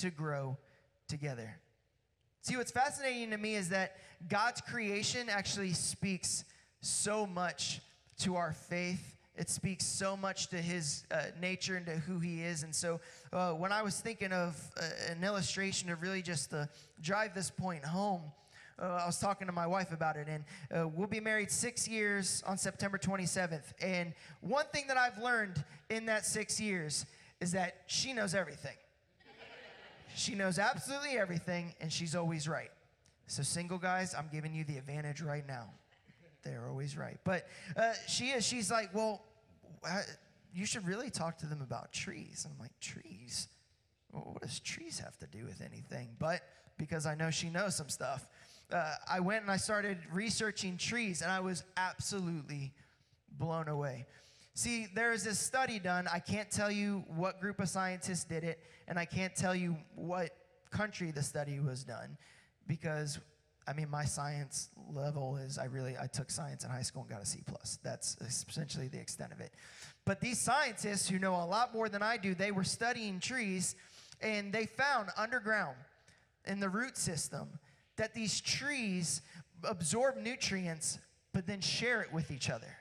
[0.00, 0.56] to grow
[1.08, 1.56] together.
[2.42, 3.96] See, what's fascinating to me is that
[4.28, 6.44] God's creation actually speaks
[6.80, 7.80] so much
[8.18, 12.42] to our faith it speaks so much to his uh, nature and to who he
[12.42, 12.62] is.
[12.62, 13.00] And so,
[13.32, 16.68] uh, when I was thinking of uh, an illustration of really just to
[17.00, 18.20] drive this point home,
[18.78, 21.88] uh, I was talking to my wife about it, and uh, we'll be married six
[21.88, 23.72] years on September 27th.
[23.80, 27.06] And one thing that I've learned in that six years
[27.40, 28.76] is that she knows everything.
[30.16, 32.70] She knows absolutely everything, and she's always right.
[33.26, 35.68] So, single guys, I'm giving you the advantage right now.
[36.42, 37.18] They're always right.
[37.24, 37.46] But
[37.76, 38.44] uh, she is.
[38.46, 39.22] She's like, well,
[40.54, 42.46] you should really talk to them about trees.
[42.48, 43.48] I'm like, trees?
[44.12, 46.08] what does trees have to do with anything?
[46.18, 46.40] But
[46.78, 48.26] because I know she knows some stuff,
[48.72, 52.72] uh, I went and I started researching trees, and I was absolutely
[53.38, 54.06] blown away.
[54.60, 56.06] See, there is this study done.
[56.12, 58.58] I can't tell you what group of scientists did it,
[58.88, 60.36] and I can't tell you what
[60.70, 62.18] country the study was done
[62.66, 63.18] because
[63.66, 67.10] I mean, my science level is I really I took science in high school and
[67.10, 67.78] got a C plus.
[67.82, 69.54] That's essentially the extent of it.
[70.04, 73.76] But these scientists who know a lot more than I do, they were studying trees,
[74.20, 75.76] and they found underground
[76.46, 77.48] in the root system
[77.96, 79.22] that these trees
[79.64, 80.98] absorb nutrients,
[81.32, 82.76] but then share it with each other.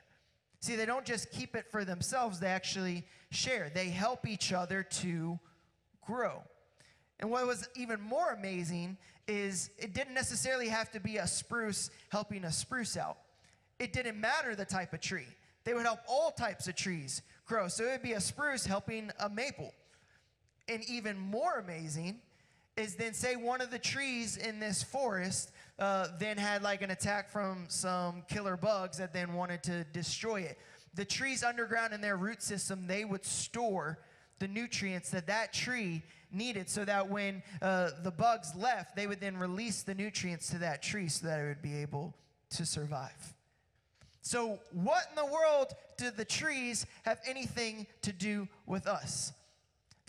[0.61, 3.71] See, they don't just keep it for themselves; they actually share.
[3.73, 5.39] They help each other to
[6.05, 6.43] grow.
[7.19, 8.97] And what was even more amazing
[9.27, 13.17] is it didn't necessarily have to be a spruce helping a spruce out.
[13.77, 15.27] It didn't matter the type of tree.
[15.63, 17.67] They would help all types of trees grow.
[17.67, 19.73] So it would be a spruce helping a maple.
[20.67, 22.21] And even more amazing
[22.75, 26.91] is then say one of the trees in this forest uh, then had like an
[26.91, 30.57] attack from some killer bugs that then wanted to destroy it.
[30.93, 33.99] The trees underground in their root system, they would store
[34.39, 39.19] the nutrients that that tree needed so that when uh, the bugs left, they would
[39.19, 42.15] then release the nutrients to that tree so that it would be able
[42.51, 43.33] to survive.
[44.21, 49.31] So, what in the world do the trees have anything to do with us?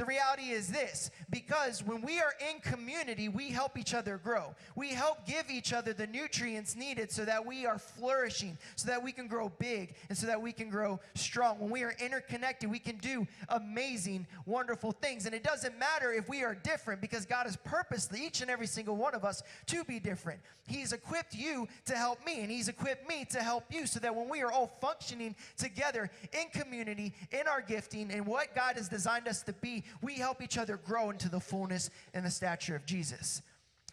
[0.01, 4.55] The reality is this because when we are in community, we help each other grow.
[4.75, 9.03] We help give each other the nutrients needed so that we are flourishing, so that
[9.03, 11.59] we can grow big, and so that we can grow strong.
[11.59, 15.27] When we are interconnected, we can do amazing, wonderful things.
[15.27, 18.69] And it doesn't matter if we are different because God has purposed each and every
[18.69, 20.41] single one of us to be different.
[20.67, 24.15] He's equipped you to help me, and He's equipped me to help you so that
[24.15, 28.89] when we are all functioning together in community, in our gifting, and what God has
[28.89, 32.77] designed us to be, we help each other grow into the fullness and the stature
[32.77, 33.43] of Jesus.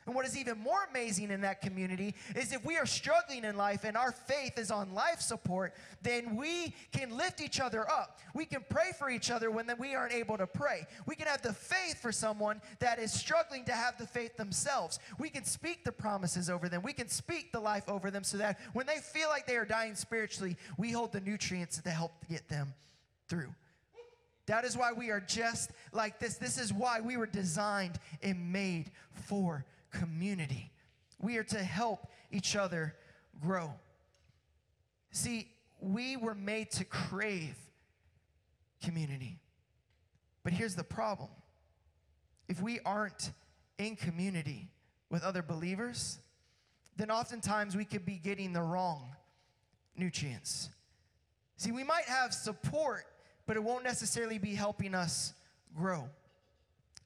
[0.07, 3.57] And what is even more amazing in that community is if we are struggling in
[3.57, 8.17] life and our faith is on life support, then we can lift each other up.
[8.33, 10.87] We can pray for each other when we aren't able to pray.
[11.05, 14.99] We can have the faith for someone that is struggling to have the faith themselves.
[15.19, 16.83] We can speak the promises over them.
[16.83, 19.65] We can speak the life over them so that when they feel like they are
[19.65, 22.73] dying spiritually, we hold the nutrients to help get them
[23.27, 23.53] through.
[24.47, 26.37] That is why we are just like this.
[26.37, 30.71] This is why we were designed and made for community.
[31.19, 32.95] We are to help each other
[33.41, 33.73] grow.
[35.11, 35.49] See,
[35.81, 37.57] we were made to crave
[38.83, 39.39] community.
[40.43, 41.29] But here's the problem
[42.47, 43.31] if we aren't
[43.77, 44.69] in community
[45.09, 46.19] with other believers,
[46.95, 49.09] then oftentimes we could be getting the wrong
[49.97, 50.69] nutrients.
[51.57, 53.05] See, we might have support
[53.47, 55.33] but it won't necessarily be helping us
[55.75, 56.07] grow.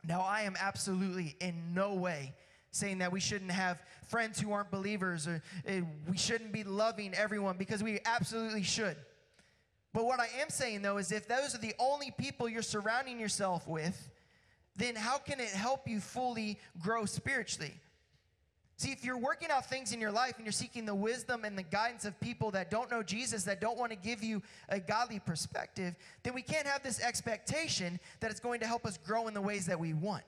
[0.06, 2.34] Now, I am absolutely in no way
[2.72, 5.72] saying that we shouldn't have friends who aren't believers or uh,
[6.10, 8.96] we shouldn't be loving everyone because we absolutely should.
[9.94, 13.20] But what I am saying though is if those are the only people you're surrounding
[13.20, 14.10] yourself with,
[14.78, 17.74] then how can it help you fully grow spiritually?
[18.82, 21.56] See, if you're working out things in your life and you're seeking the wisdom and
[21.56, 24.80] the guidance of people that don't know Jesus, that don't want to give you a
[24.80, 29.28] godly perspective, then we can't have this expectation that it's going to help us grow
[29.28, 30.24] in the ways that we want.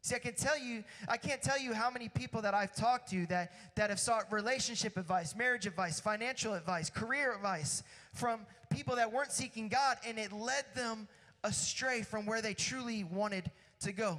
[0.00, 3.10] See, I can tell you, I can't tell you how many people that I've talked
[3.10, 7.82] to that, that have sought relationship advice, marriage advice, financial advice, career advice
[8.14, 8.40] from
[8.70, 11.08] people that weren't seeking God, and it led them
[11.44, 13.50] astray from where they truly wanted
[13.80, 14.18] to go.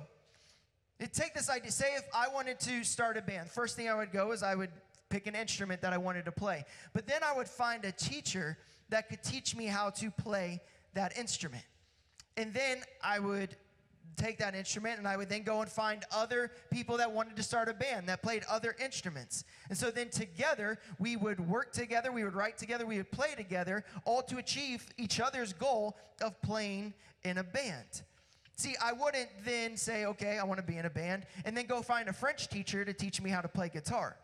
[1.02, 3.96] It take this idea, say if I wanted to start a band, first thing I
[3.96, 4.70] would go is I would
[5.10, 6.64] pick an instrument that I wanted to play.
[6.94, 10.62] But then I would find a teacher that could teach me how to play
[10.94, 11.64] that instrument.
[12.38, 13.58] And then I would
[14.16, 17.44] take that instrument and I would then go and find other people that wanted to
[17.44, 19.44] start a band that played other instruments.
[19.70, 23.34] And so then together we would work together, we would write together, we would play
[23.36, 26.94] together, all to achieve each other's goal of playing
[27.24, 28.04] in a band.
[28.56, 31.66] See, I wouldn't then say, okay, I want to be in a band, and then
[31.66, 34.18] go find a French teacher to teach me how to play guitar.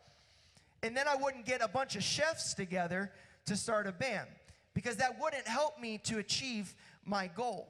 [0.83, 3.11] And then I wouldn't get a bunch of chefs together
[3.45, 4.27] to start a band
[4.73, 7.67] because that wouldn't help me to achieve my goal.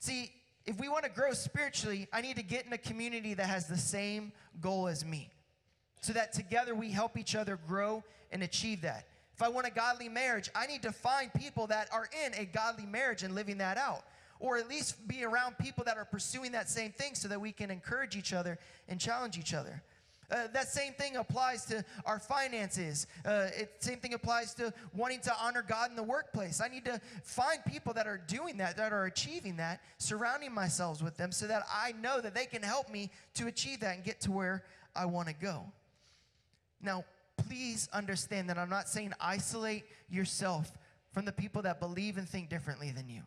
[0.00, 0.32] See,
[0.66, 3.68] if we want to grow spiritually, I need to get in a community that has
[3.68, 5.30] the same goal as me
[6.00, 8.02] so that together we help each other grow
[8.32, 9.06] and achieve that.
[9.34, 12.44] If I want a godly marriage, I need to find people that are in a
[12.44, 14.04] godly marriage and living that out.
[14.40, 17.52] Or at least be around people that are pursuing that same thing so that we
[17.52, 19.82] can encourage each other and challenge each other.
[20.30, 23.06] Uh, that same thing applies to our finances.
[23.24, 26.60] Uh, it, same thing applies to wanting to honor God in the workplace.
[26.60, 31.02] I need to find people that are doing that, that are achieving that, surrounding myself
[31.02, 34.04] with them so that I know that they can help me to achieve that and
[34.04, 34.64] get to where
[34.94, 35.64] I want to go.
[36.80, 37.04] Now,
[37.36, 40.70] please understand that I'm not saying isolate yourself
[41.12, 43.22] from the people that believe and think differently than you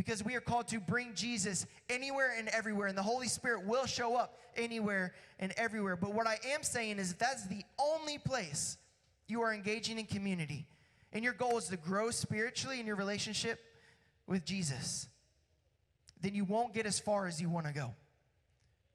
[0.00, 3.84] because we are called to bring Jesus anywhere and everywhere, and the Holy Spirit will
[3.84, 5.94] show up anywhere and everywhere.
[5.94, 8.78] But what I am saying is, if that's the only place
[9.26, 10.66] you are engaging in community,
[11.12, 13.60] and your goal is to grow spiritually in your relationship
[14.26, 15.06] with Jesus,
[16.22, 17.94] then you won't get as far as you want to go.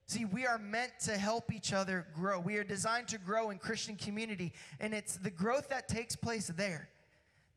[0.07, 2.39] See, we are meant to help each other grow.
[2.39, 6.47] We are designed to grow in Christian community, and it's the growth that takes place
[6.47, 6.89] there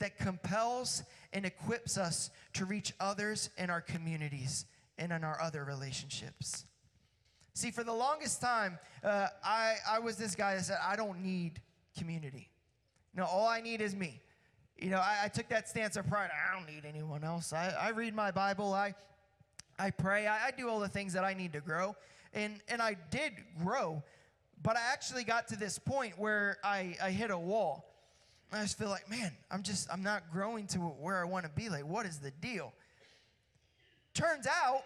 [0.01, 1.03] that compels
[1.33, 4.64] and equips us to reach others in our communities
[4.97, 6.64] and in our other relationships.
[7.55, 11.22] See, for the longest time, uh, I, I was this guy that said, I don't
[11.22, 11.61] need
[11.97, 12.51] community.
[13.14, 14.20] Know, all I need is me.
[14.76, 16.31] You know, I, I took that stance of pride.
[16.33, 17.53] I don't need anyone else.
[17.53, 18.72] I, I read my Bible.
[18.72, 18.95] I,
[19.76, 20.29] I pray.
[20.29, 21.97] I, I do all the things that I need to grow.
[22.33, 24.03] And, and I did grow,
[24.62, 27.91] but I actually got to this point where I, I hit a wall.
[28.53, 31.51] I just feel like, man, I'm just, I'm not growing to where I want to
[31.51, 31.68] be.
[31.68, 32.72] Like, what is the deal?
[34.14, 34.82] Turns out,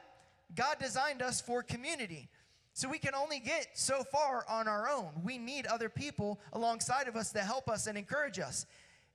[0.55, 2.29] God designed us for community.
[2.75, 5.11] So we can only get so far on our own.
[5.23, 8.67] We need other people alongside of us to help us and encourage us.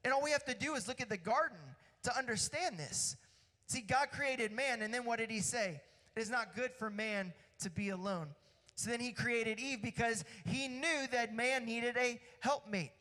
[0.04, 1.58] And all we have to do is look at the garden
[2.04, 3.18] to understand this.
[3.66, 5.82] See, God created man, and then what did he say?
[6.16, 8.28] It is not good for man to be alone.
[8.76, 12.92] So then he created Eve because he knew that man needed a helpmate.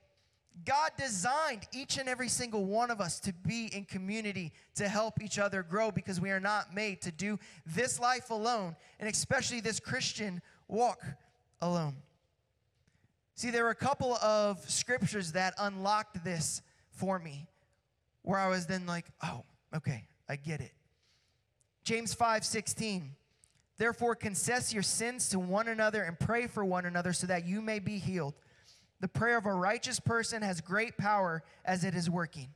[0.64, 5.22] God designed each and every single one of us to be in community to help
[5.22, 9.60] each other grow because we are not made to do this life alone, and especially
[9.60, 11.04] this Christian walk
[11.60, 11.96] alone.
[13.34, 17.46] See, there were a couple of scriptures that unlocked this for me
[18.22, 19.44] where I was then like, oh,
[19.74, 20.72] okay, I get it.
[21.84, 23.14] James 5 16.
[23.78, 27.60] Therefore, confess your sins to one another and pray for one another so that you
[27.60, 28.34] may be healed.
[29.00, 32.48] The prayer of a righteous person has great power as it is working.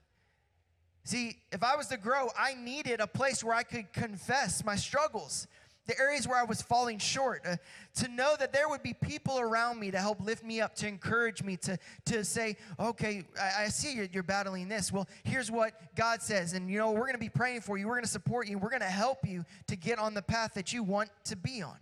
[1.05, 4.77] See, if I was to grow, I needed a place where I could confess my
[4.77, 5.47] struggles,
[5.87, 7.57] the areas where I was falling short, uh,
[7.97, 10.87] to know that there would be people around me to help lift me up, to
[10.87, 14.93] encourage me, to, to say, okay, I, I see you're, you're battling this.
[14.93, 16.53] Well, here's what God says.
[16.53, 18.59] And, you know, we're going to be praying for you, we're going to support you,
[18.59, 21.63] we're going to help you to get on the path that you want to be
[21.63, 21.79] on.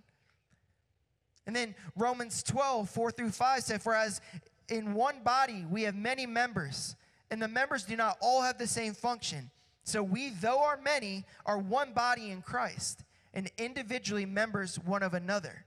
[1.49, 4.21] And then Romans 12, 4 through 5 said, For as
[4.69, 6.95] in one body we have many members,
[7.31, 9.51] and the members do not all have the same function.
[9.83, 15.15] So we, though are many, are one body in Christ, and individually members one of
[15.15, 15.65] another.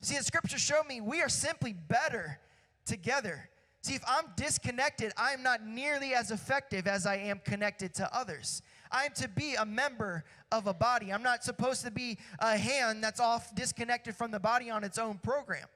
[0.00, 2.38] See, the scripture show me we are simply better
[2.86, 3.50] together.
[3.82, 8.16] See, if I'm disconnected, I am not nearly as effective as I am connected to
[8.16, 8.62] others.
[8.92, 11.12] I am to be a member of a body.
[11.12, 14.98] I'm not supposed to be a hand that's off disconnected from the body on its
[14.98, 15.66] own program.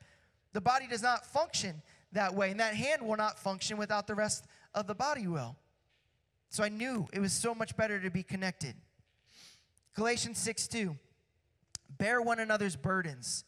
[0.53, 4.15] The body does not function that way, and that hand will not function without the
[4.15, 5.57] rest of the body will.
[6.51, 8.75] So I knew it was so much better to be connected.
[9.95, 10.97] Galatians 6 2.
[11.99, 13.45] Bear one another's burdens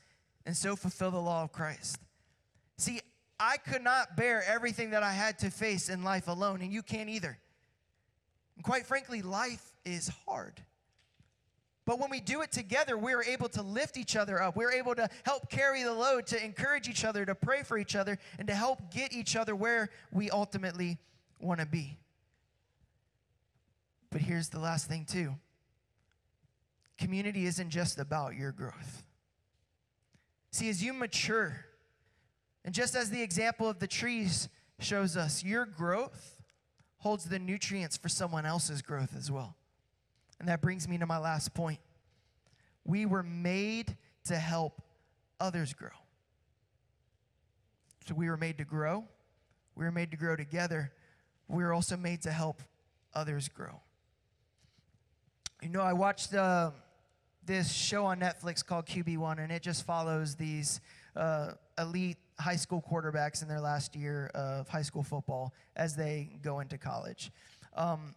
[0.47, 1.99] and so fulfill the law of Christ.
[2.79, 3.01] See,
[3.39, 6.83] I could not bear everything that I had to face in life alone, and you
[6.83, 7.39] can't either.
[8.59, 10.61] And quite frankly, life is hard.
[11.87, 14.57] But when we do it together, we're able to lift each other up.
[14.57, 17.95] We're able to help carry the load, to encourage each other, to pray for each
[17.95, 20.99] other, and to help get each other where we ultimately
[21.39, 21.97] want to be.
[24.11, 25.37] But here's the last thing, too
[26.99, 29.05] community isn't just about your growth.
[30.51, 31.65] See, as you mature,
[32.65, 34.49] and just as the example of the trees
[34.81, 36.38] shows us, your growth
[36.99, 39.57] holds the nutrients for someone else's growth as well.
[40.39, 41.81] And that brings me to my last point.
[42.85, 43.97] We were made
[44.27, 44.83] to help
[45.41, 45.91] others grow.
[48.07, 49.05] So we were made to grow.
[49.75, 50.93] We were made to grow together.
[51.47, 52.63] We were also made to help
[53.15, 53.81] others grow.
[55.63, 56.71] You know, I watched uh,
[57.45, 60.81] this show on Netflix called QB1, and it just follows these
[61.17, 66.31] uh, elite high school quarterbacks in their last year of high school football as they
[66.43, 67.33] go into college.
[67.77, 68.15] Um,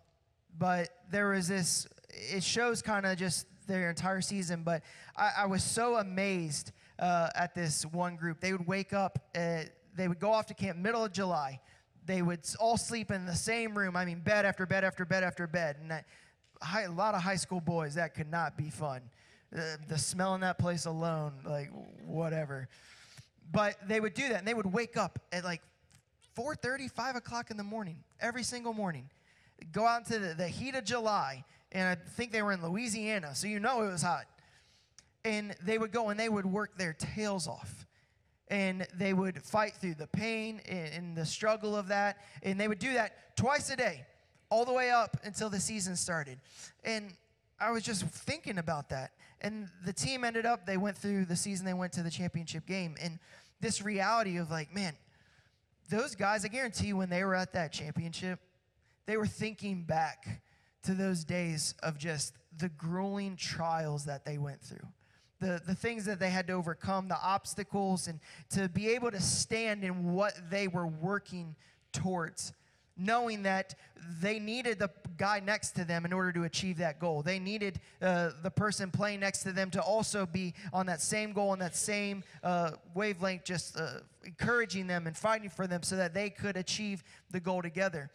[0.57, 4.83] but there was this, it shows kind of just their entire season, but
[5.15, 8.39] I, I was so amazed uh, at this one group.
[8.39, 9.63] They would wake up, uh,
[9.95, 11.59] they would go off to camp middle of July.
[12.05, 13.95] They would all sleep in the same room.
[13.95, 15.77] I mean, bed after bed after bed after bed.
[15.81, 16.05] And that,
[16.61, 19.01] high, a lot of high school boys, that could not be fun.
[19.55, 21.69] Uh, the smell in that place alone, like
[22.05, 22.69] whatever.
[23.51, 25.61] But they would do that, and they would wake up at like
[26.37, 29.09] 4:30, 5 o'clock in the morning every single morning,
[29.71, 33.35] go out into the, the heat of July, and I think they were in Louisiana,
[33.35, 34.25] so you know it was hot.
[35.23, 37.85] And they would go and they would work their tails off.
[38.47, 42.17] And they would fight through the pain and, and the struggle of that.
[42.43, 44.05] And they would do that twice a day,
[44.49, 46.39] all the way up until the season started.
[46.83, 47.13] And
[47.59, 49.11] I was just thinking about that.
[49.39, 52.65] And the team ended up, they went through the season, they went to the championship
[52.65, 52.95] game.
[53.01, 53.19] And
[53.61, 54.93] this reality of like, man,
[55.89, 58.39] those guys, I guarantee you, when they were at that championship,
[59.05, 60.41] they were thinking back
[60.83, 64.87] to those days of just the grueling trials that they went through.
[65.39, 68.19] The, the things that they had to overcome, the obstacles, and
[68.51, 71.55] to be able to stand in what they were working
[71.91, 72.53] towards
[73.01, 73.75] knowing that
[74.19, 77.21] they needed the guy next to them in order to achieve that goal.
[77.21, 81.33] They needed uh, the person playing next to them to also be on that same
[81.33, 85.95] goal, on that same uh, wavelength, just uh, encouraging them and fighting for them so
[85.95, 88.09] that they could achieve the goal together.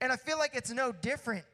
[0.00, 1.44] And I feel like it's no different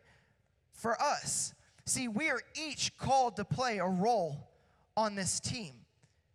[0.73, 1.55] for us.
[1.87, 4.49] See, we are each called to play a role
[4.97, 5.75] on this team.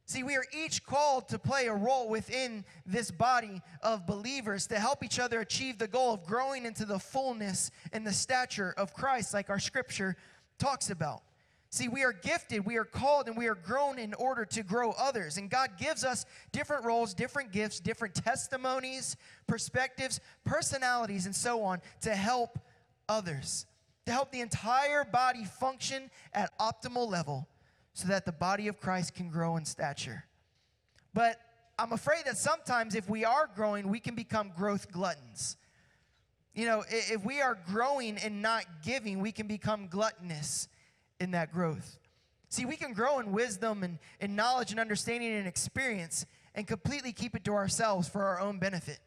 [0.07, 4.79] See, we are each called to play a role within this body of believers to
[4.79, 8.93] help each other achieve the goal of growing into the fullness and the stature of
[8.93, 10.15] Christ, like our scripture
[10.59, 11.23] talks about.
[11.71, 14.91] See, we are gifted, we are called, and we are grown in order to grow
[14.91, 15.35] others.
[15.35, 21.81] And God gives us different roles, different gifts, different testimonies, perspectives, personalities, and so on
[22.03, 22.57] to help
[23.09, 23.65] others,
[24.05, 27.49] to help the entire body function at optimal level
[27.97, 30.23] so that the body of Christ can grow in stature.
[31.15, 31.41] But
[31.79, 35.57] I'm afraid that sometimes if we are growing, we can become growth gluttons.
[36.53, 40.67] You know, if we are growing and not giving, we can become gluttonous
[41.19, 41.97] in that growth.
[42.49, 47.11] See, we can grow in wisdom and, in knowledge and understanding and experience and completely
[47.11, 48.99] keep it to ourselves for our own benefit.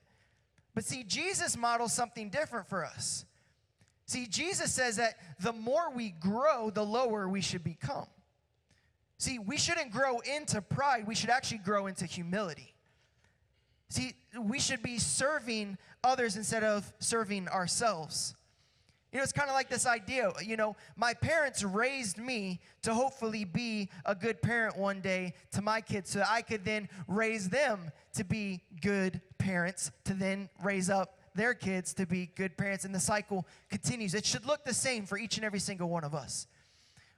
[0.75, 3.25] But see, Jesus models something different for us.
[4.07, 8.09] See, Jesus says that the more we grow, the lower we should become.
[9.21, 12.73] See, we shouldn't grow into pride, we should actually grow into humility.
[13.91, 18.35] See, we should be serving others instead of serving ourselves.
[19.13, 20.33] You know, it's kind of like this idea.
[20.43, 25.61] You know, my parents raised me to hopefully be a good parent one day to
[25.61, 30.89] my kids so I could then raise them to be good parents, to then raise
[30.89, 32.87] up their kids to be good parents.
[32.87, 34.15] And the cycle continues.
[34.15, 36.47] It should look the same for each and every single one of us.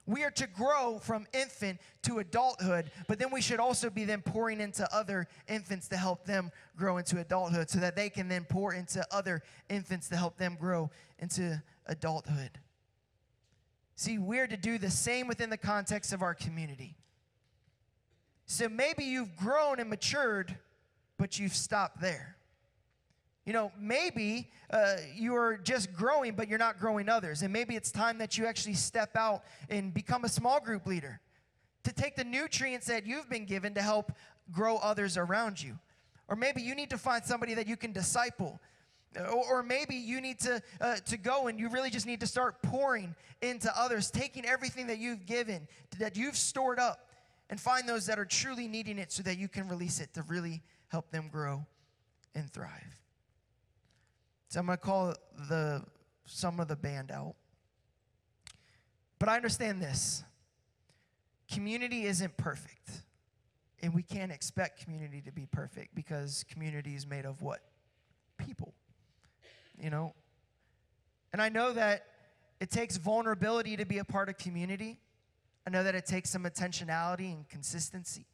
[0.05, 4.21] We are to grow from infant to adulthood, but then we should also be then
[4.21, 8.45] pouring into other infants to help them grow into adulthood so that they can then
[8.45, 10.91] pour into other infants to help them grow
[11.21, 12.51] into adulthood.
[13.95, 16.97] See, we're to do the same within the context of our community.
[18.47, 20.57] So maybe you've grown and matured,
[21.17, 22.37] but you've stopped there.
[23.45, 27.43] You know, maybe uh, you're just growing, but you're not growing others.
[27.43, 31.21] And maybe it's time that you actually step out and become a small group leader
[31.83, 34.13] to take the nutrients that you've been given to help
[34.53, 35.77] grow others around you.
[36.29, 38.61] Or maybe you need to find somebody that you can disciple.
[39.19, 42.27] Or, or maybe you need to, uh, to go and you really just need to
[42.27, 45.67] start pouring into others, taking everything that you've given,
[45.99, 47.11] that you've stored up,
[47.51, 50.23] and find those that are truly needing it so that you can release it to
[50.23, 51.67] really help them grow
[52.35, 53.03] and thrive.
[54.53, 55.15] So I'm going to call
[55.49, 55.83] the
[56.27, 57.37] some of the band out.
[59.19, 60.25] But I understand this.
[61.51, 62.91] Community isn't perfect.
[63.83, 67.61] And we can't expect community to be perfect because community is made of what?
[68.37, 68.75] People.
[69.83, 70.13] You know?
[71.33, 72.05] And I know that
[72.61, 75.01] it takes vulnerability to be a part of community.
[75.67, 78.27] I know that it takes some intentionality and consistency.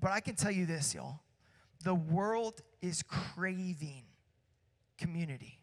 [0.00, 1.18] But I can tell you this, y'all.
[1.82, 4.04] The world is craving
[4.98, 5.60] community.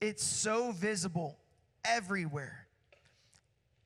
[0.00, 1.38] It's so visible
[1.84, 2.66] everywhere.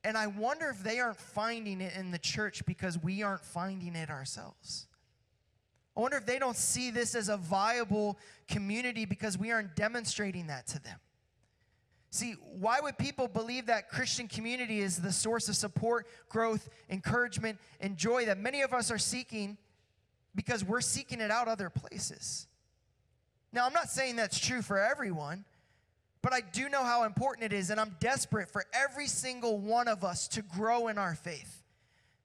[0.05, 3.97] And I wonder if they aren't finding it in the church because we aren't finding
[3.97, 4.87] it ourselves.
[5.97, 10.49] I wonder if they don't see this as a viable community because we aren't demonstrating
[10.49, 10.99] that to them.
[12.11, 17.59] See, why would people believe that Christian community is the source of support, growth, encouragement,
[17.81, 19.57] and joy that many of us are seeking
[20.35, 22.47] because we're seeking it out other places?
[23.55, 25.45] Now, I'm not saying that's true for everyone,
[26.23, 29.87] but I do know how important it is, and I'm desperate for every single one
[29.87, 31.63] of us to grow in our faith.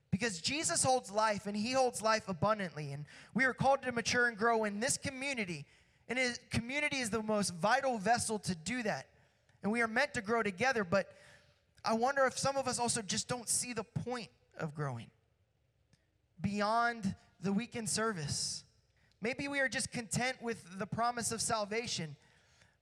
[0.09, 2.93] Because Jesus holds life and he holds life abundantly.
[2.93, 3.05] And
[3.35, 5.67] we are called to mature and grow in this community.
[6.07, 9.05] And his community is the most vital vessel to do that.
[9.61, 11.11] And we are meant to grow together, but
[11.85, 15.11] I wonder if some of us also just don't see the point of growing
[16.41, 18.63] beyond the weekend service.
[19.21, 22.15] Maybe we are just content with the promise of salvation.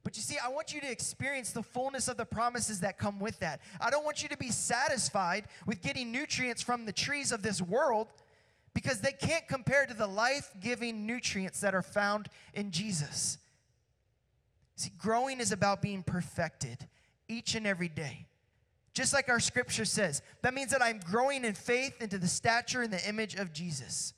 [0.03, 3.19] But you see, I want you to experience the fullness of the promises that come
[3.19, 3.59] with that.
[3.81, 7.61] I don't want you to be satisfied with getting nutrients from the trees of this
[7.61, 8.07] world
[8.73, 13.39] because they can't compare to the life giving nutrients that are found in Jesus.
[14.75, 16.87] See, growing is about being perfected
[17.27, 18.27] each and every day.
[18.93, 22.81] Just like our scripture says, that means that I'm growing in faith into the stature
[22.81, 24.13] and the image of Jesus.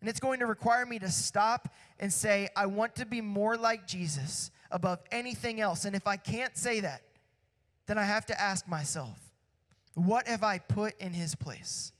[0.00, 3.56] And it's going to require me to stop and say, I want to be more
[3.56, 5.84] like Jesus above anything else.
[5.84, 7.02] And if I can't say that,
[7.86, 9.18] then I have to ask myself,
[9.94, 11.92] what have I put in his place?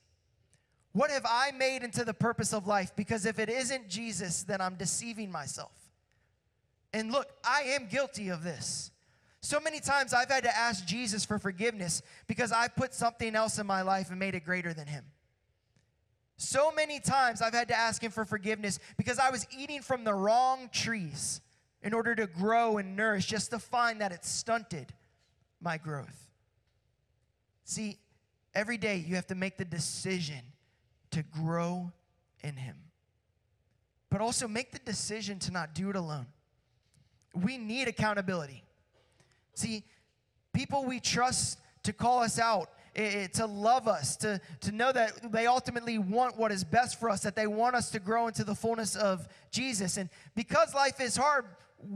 [0.92, 2.92] What have I made into the purpose of life?
[2.96, 5.72] Because if it isn't Jesus, then I'm deceiving myself.
[6.92, 8.90] And look, I am guilty of this.
[9.40, 13.58] So many times I've had to ask Jesus for forgiveness because I put something else
[13.58, 15.04] in my life and made it greater than him.
[16.36, 20.04] So many times I've had to ask him for forgiveness because I was eating from
[20.04, 21.40] the wrong trees
[21.82, 24.92] in order to grow and nourish, just to find that it stunted
[25.60, 26.30] my growth.
[27.64, 27.98] See,
[28.54, 30.40] every day you have to make the decision
[31.12, 31.92] to grow
[32.42, 32.76] in him,
[34.10, 36.26] but also make the decision to not do it alone.
[37.34, 38.64] We need accountability.
[39.54, 39.84] See,
[40.52, 45.46] people we trust to call us out to love us, to, to know that they
[45.46, 48.54] ultimately want what is best for us, that they want us to grow into the
[48.54, 49.98] fullness of Jesus.
[49.98, 51.44] And because life is hard,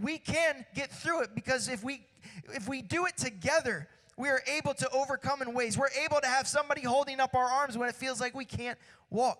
[0.03, 2.07] we can get through it because if we
[2.53, 5.79] if we do it together, we are able to overcome in ways.
[5.79, 8.79] We're able to have somebody holding up our arms when it feels like we can't
[9.09, 9.39] walk.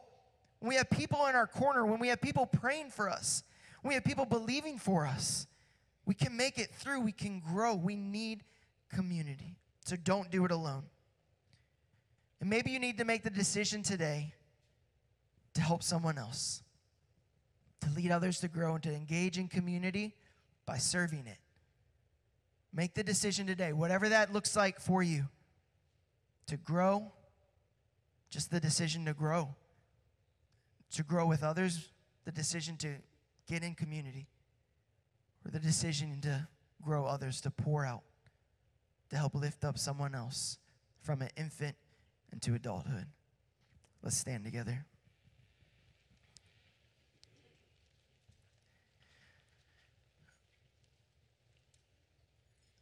[0.61, 3.43] When we have people in our corner, when we have people praying for us,
[3.83, 5.47] when we have people believing for us,
[6.07, 7.01] we can make it through.
[7.01, 7.75] We can grow.
[7.75, 8.45] We need
[8.93, 9.57] community.
[9.85, 10.85] So don't do it alone.
[12.41, 14.35] And maybe you need to make the decision today
[15.55, 16.63] to help someone else,
[17.83, 20.15] to lead others to grow and to engage in community
[20.65, 21.39] by serving it.
[22.73, 25.25] Make the decision today, whatever that looks like for you,
[26.47, 27.13] to grow,
[28.31, 29.55] just the decision to grow,
[30.93, 31.91] to grow with others,
[32.25, 32.95] the decision to
[33.49, 34.29] get in community,
[35.45, 36.47] or the decision to
[36.83, 38.03] grow others, to pour out,
[39.11, 40.59] to help lift up someone else
[41.03, 41.75] from an infant
[42.33, 43.07] into adulthood.
[44.03, 44.87] Let's stand together.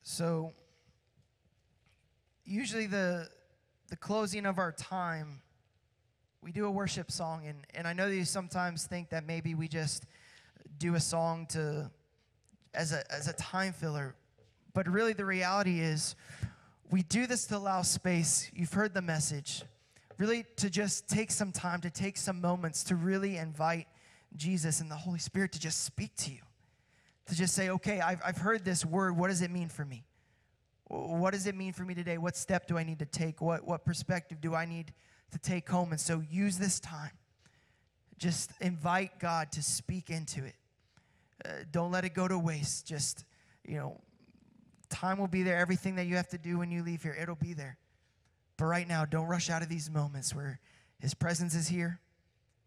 [0.02, 0.52] So,
[2.44, 3.28] usually the
[3.88, 5.40] the closing of our time,
[6.42, 9.54] we do a worship song, and, and I know that you sometimes think that maybe
[9.54, 10.04] we just
[10.78, 11.90] do a song to
[12.74, 14.14] as a as a time filler,
[14.74, 16.16] but really the reality is
[16.90, 18.50] we do this to allow space.
[18.54, 19.62] You've heard the message.
[20.16, 23.86] Really, to just take some time, to take some moments to really invite
[24.36, 26.40] Jesus and the Holy Spirit to just speak to you.
[27.26, 29.16] To just say, okay, I've, I've heard this word.
[29.16, 30.04] What does it mean for me?
[30.86, 32.16] What does it mean for me today?
[32.16, 33.42] What step do I need to take?
[33.42, 34.92] What, what perspective do I need
[35.32, 35.92] to take home?
[35.92, 37.10] And so use this time.
[38.18, 40.54] Just invite God to speak into it.
[41.44, 42.86] Uh, don't let it go to waste.
[42.86, 43.24] Just,
[43.64, 44.00] you know,
[44.90, 45.58] Time will be there.
[45.58, 47.78] Everything that you have to do when you leave here, it'll be there.
[48.56, 50.60] But right now, don't rush out of these moments where
[50.98, 52.00] His presence is here.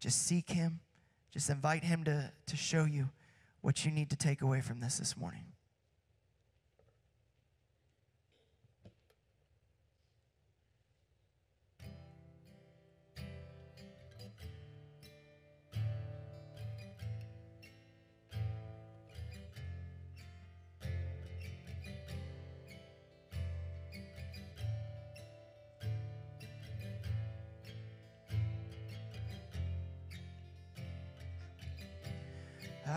[0.00, 0.80] Just seek Him.
[1.32, 3.10] Just invite Him to, to show you
[3.60, 5.51] what you need to take away from this this morning.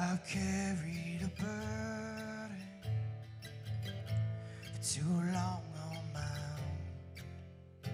[0.07, 2.61] I've carried a burden
[4.61, 5.01] for too
[5.33, 6.37] long on my
[7.81, 7.89] own.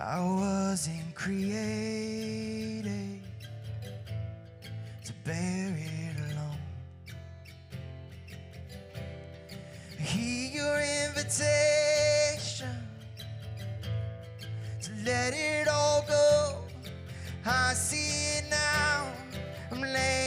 [0.00, 3.22] I wasn't created
[5.04, 6.58] to bear it alone.
[9.96, 12.74] Hear your invitation
[14.82, 16.64] to let it all go.
[17.46, 18.19] I see.
[19.82, 20.19] I'm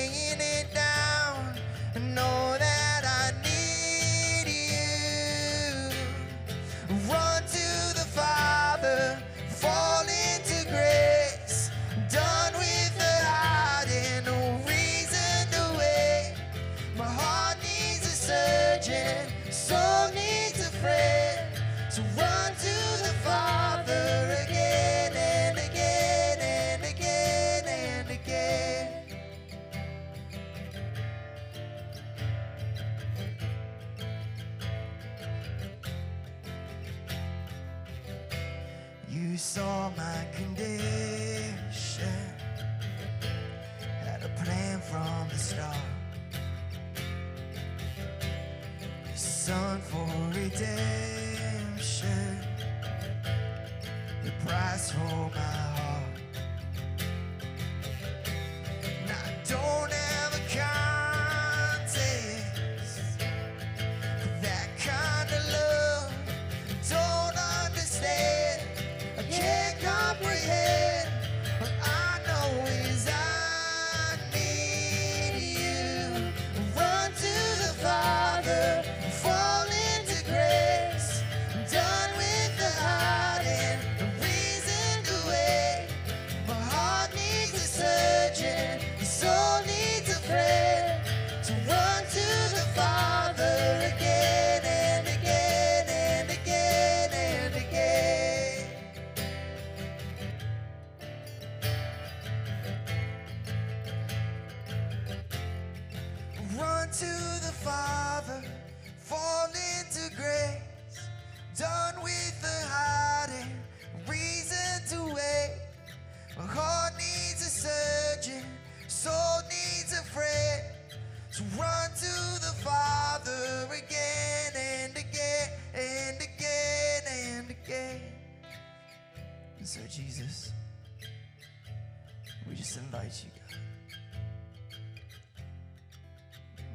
[132.53, 133.57] we just invite you, God.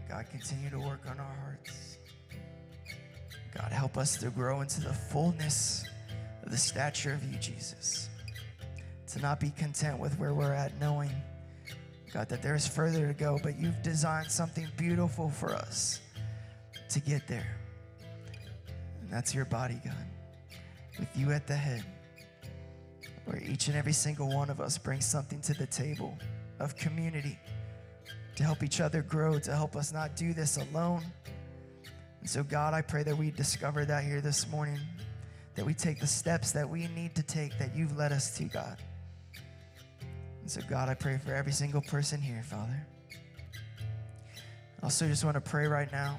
[0.08, 1.98] God, continue to work on our hearts.
[3.54, 5.84] God, help us to grow into the fullness
[6.42, 8.08] of the stature of you, Jesus.
[9.12, 11.12] To not be content with where we're at, knowing,
[12.12, 16.00] God, that there's further to go, but you've designed something beautiful for us
[16.88, 17.56] to get there.
[19.00, 19.94] And that's your body, God,
[20.98, 21.84] with you at the head,
[23.28, 26.16] where each and every single one of us brings something to the table
[26.60, 27.38] of community
[28.36, 31.04] to help each other grow, to help us not do this alone.
[32.20, 34.80] And so, God, I pray that we discover that here this morning,
[35.56, 38.44] that we take the steps that we need to take that you've led us to,
[38.44, 38.78] God.
[40.40, 42.86] And so, God, I pray for every single person here, Father.
[44.82, 46.18] Also just want to pray right now.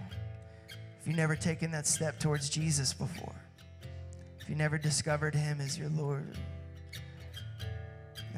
[1.01, 3.35] If you've never taken that step towards Jesus before,
[4.41, 6.37] if you never discovered him as your Lord,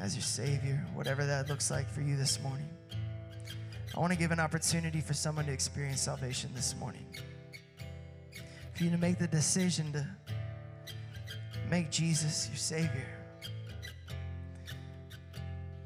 [0.02, 2.68] as your Savior, whatever that looks like for you this morning,
[3.96, 7.06] I want to give an opportunity for someone to experience salvation this morning.
[8.74, 10.04] For you to make the decision to
[11.70, 13.06] make Jesus your Savior.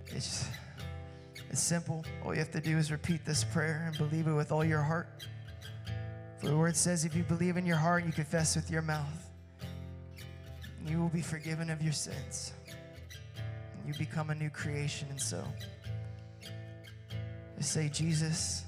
[0.07, 0.49] It's,
[1.51, 2.03] it's simple.
[2.25, 4.81] All you have to do is repeat this prayer and believe it with all your
[4.81, 5.27] heart.
[6.39, 8.83] For the word says, if you believe in your heart and you confess with your
[8.83, 9.29] mouth,
[10.87, 12.55] you will be forgiven of your sins.
[13.87, 15.09] You become a new creation.
[15.11, 15.45] And so,
[17.57, 18.64] just say, Jesus,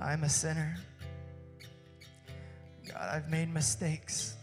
[0.00, 0.76] I'm a sinner.
[2.88, 4.36] God, I've made mistakes.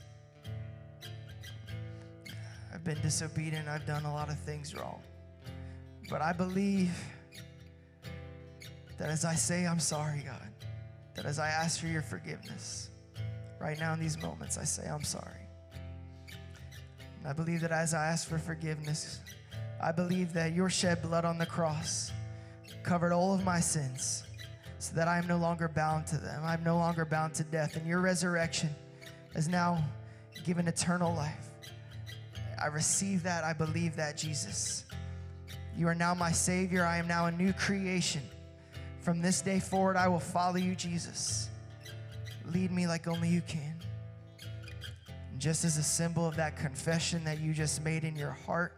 [2.73, 3.67] I've been disobedient.
[3.67, 5.01] I've done a lot of things wrong.
[6.09, 6.95] But I believe
[8.97, 10.49] that as I say I'm sorry, God,
[11.15, 12.89] that as I ask for your forgiveness,
[13.59, 15.47] right now in these moments, I say I'm sorry.
[17.19, 19.19] And I believe that as I ask for forgiveness,
[19.81, 22.11] I believe that your shed blood on the cross
[22.83, 24.23] covered all of my sins
[24.79, 26.41] so that I am no longer bound to them.
[26.43, 27.75] I'm no longer bound to death.
[27.75, 28.69] And your resurrection
[29.33, 29.83] has now
[30.43, 31.49] given eternal life.
[32.61, 33.43] I receive that.
[33.43, 34.85] I believe that, Jesus.
[35.75, 36.85] You are now my Savior.
[36.85, 38.21] I am now a new creation.
[39.01, 41.49] From this day forward, I will follow you, Jesus.
[42.51, 43.75] Lead me like only you can.
[45.31, 48.73] And just as a symbol of that confession that you just made in your heart,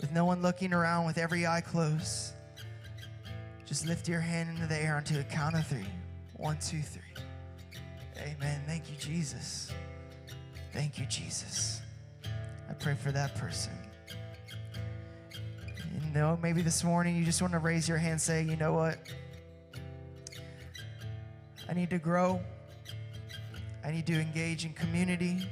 [0.00, 2.32] with no one looking around, with every eye closed,
[3.66, 5.86] just lift your hand into the air unto a count of three.
[6.36, 7.02] One, two, three.
[8.18, 8.62] Amen.
[8.66, 9.70] Thank you, Jesus.
[10.72, 11.82] Thank you, Jesus.
[12.68, 13.72] I pray for that person.
[16.02, 18.72] You know, maybe this morning you just want to raise your hand, say, you know
[18.72, 18.98] what?
[21.68, 22.40] I need to grow.
[23.84, 25.46] I need to engage in community.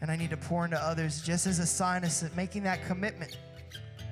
[0.00, 3.36] And I need to pour into others just as a sign of making that commitment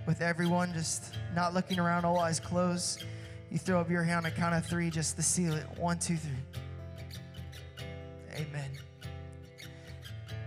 [0.07, 3.05] with everyone, just not looking around, all eyes closed.
[3.51, 5.67] You throw up your hand on count of three just to seal it.
[5.79, 6.33] One, two, three.
[8.35, 8.71] Amen.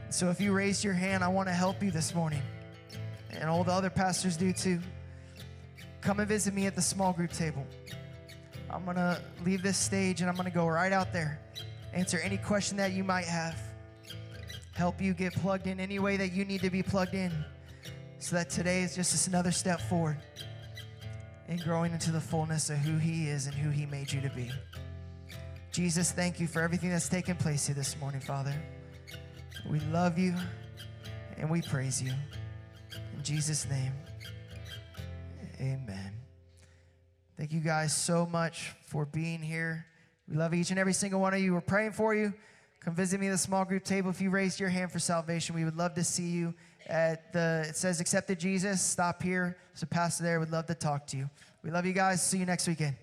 [0.10, 2.42] So if you raise your hand, I want to help you this morning.
[3.32, 4.80] And all the other pastors do too.
[6.02, 7.66] Come and visit me at the small group table.
[8.70, 11.40] I'm going to leave this stage and I'm going to go right out there,
[11.94, 13.60] answer any question that you might have,
[14.80, 17.34] help you get plugged in any way that you need to be plugged in,
[18.18, 20.18] so that today is just another step forward
[21.50, 24.30] in growing into the fullness of who He is and who He made you to
[24.30, 24.50] be.
[25.74, 28.56] Jesus, thank you for everything that's taken place here this morning, Father.
[29.70, 30.34] We love you
[31.38, 32.14] and we praise you.
[33.18, 33.92] In Jesus' name,
[35.60, 36.14] amen.
[37.38, 39.86] Thank you guys so much for being here.
[40.30, 41.54] We love each and every single one of you.
[41.54, 42.34] We're praying for you.
[42.80, 44.10] Come visit me at the small group table.
[44.10, 46.54] If you raised your hand for salvation, we would love to see you
[46.88, 48.82] at the, it says accepted Jesus.
[48.82, 49.58] Stop here.
[49.82, 50.42] A pastor there.
[50.42, 51.30] Would love to talk to you.
[51.64, 52.22] We love you guys.
[52.22, 52.96] See you next weekend.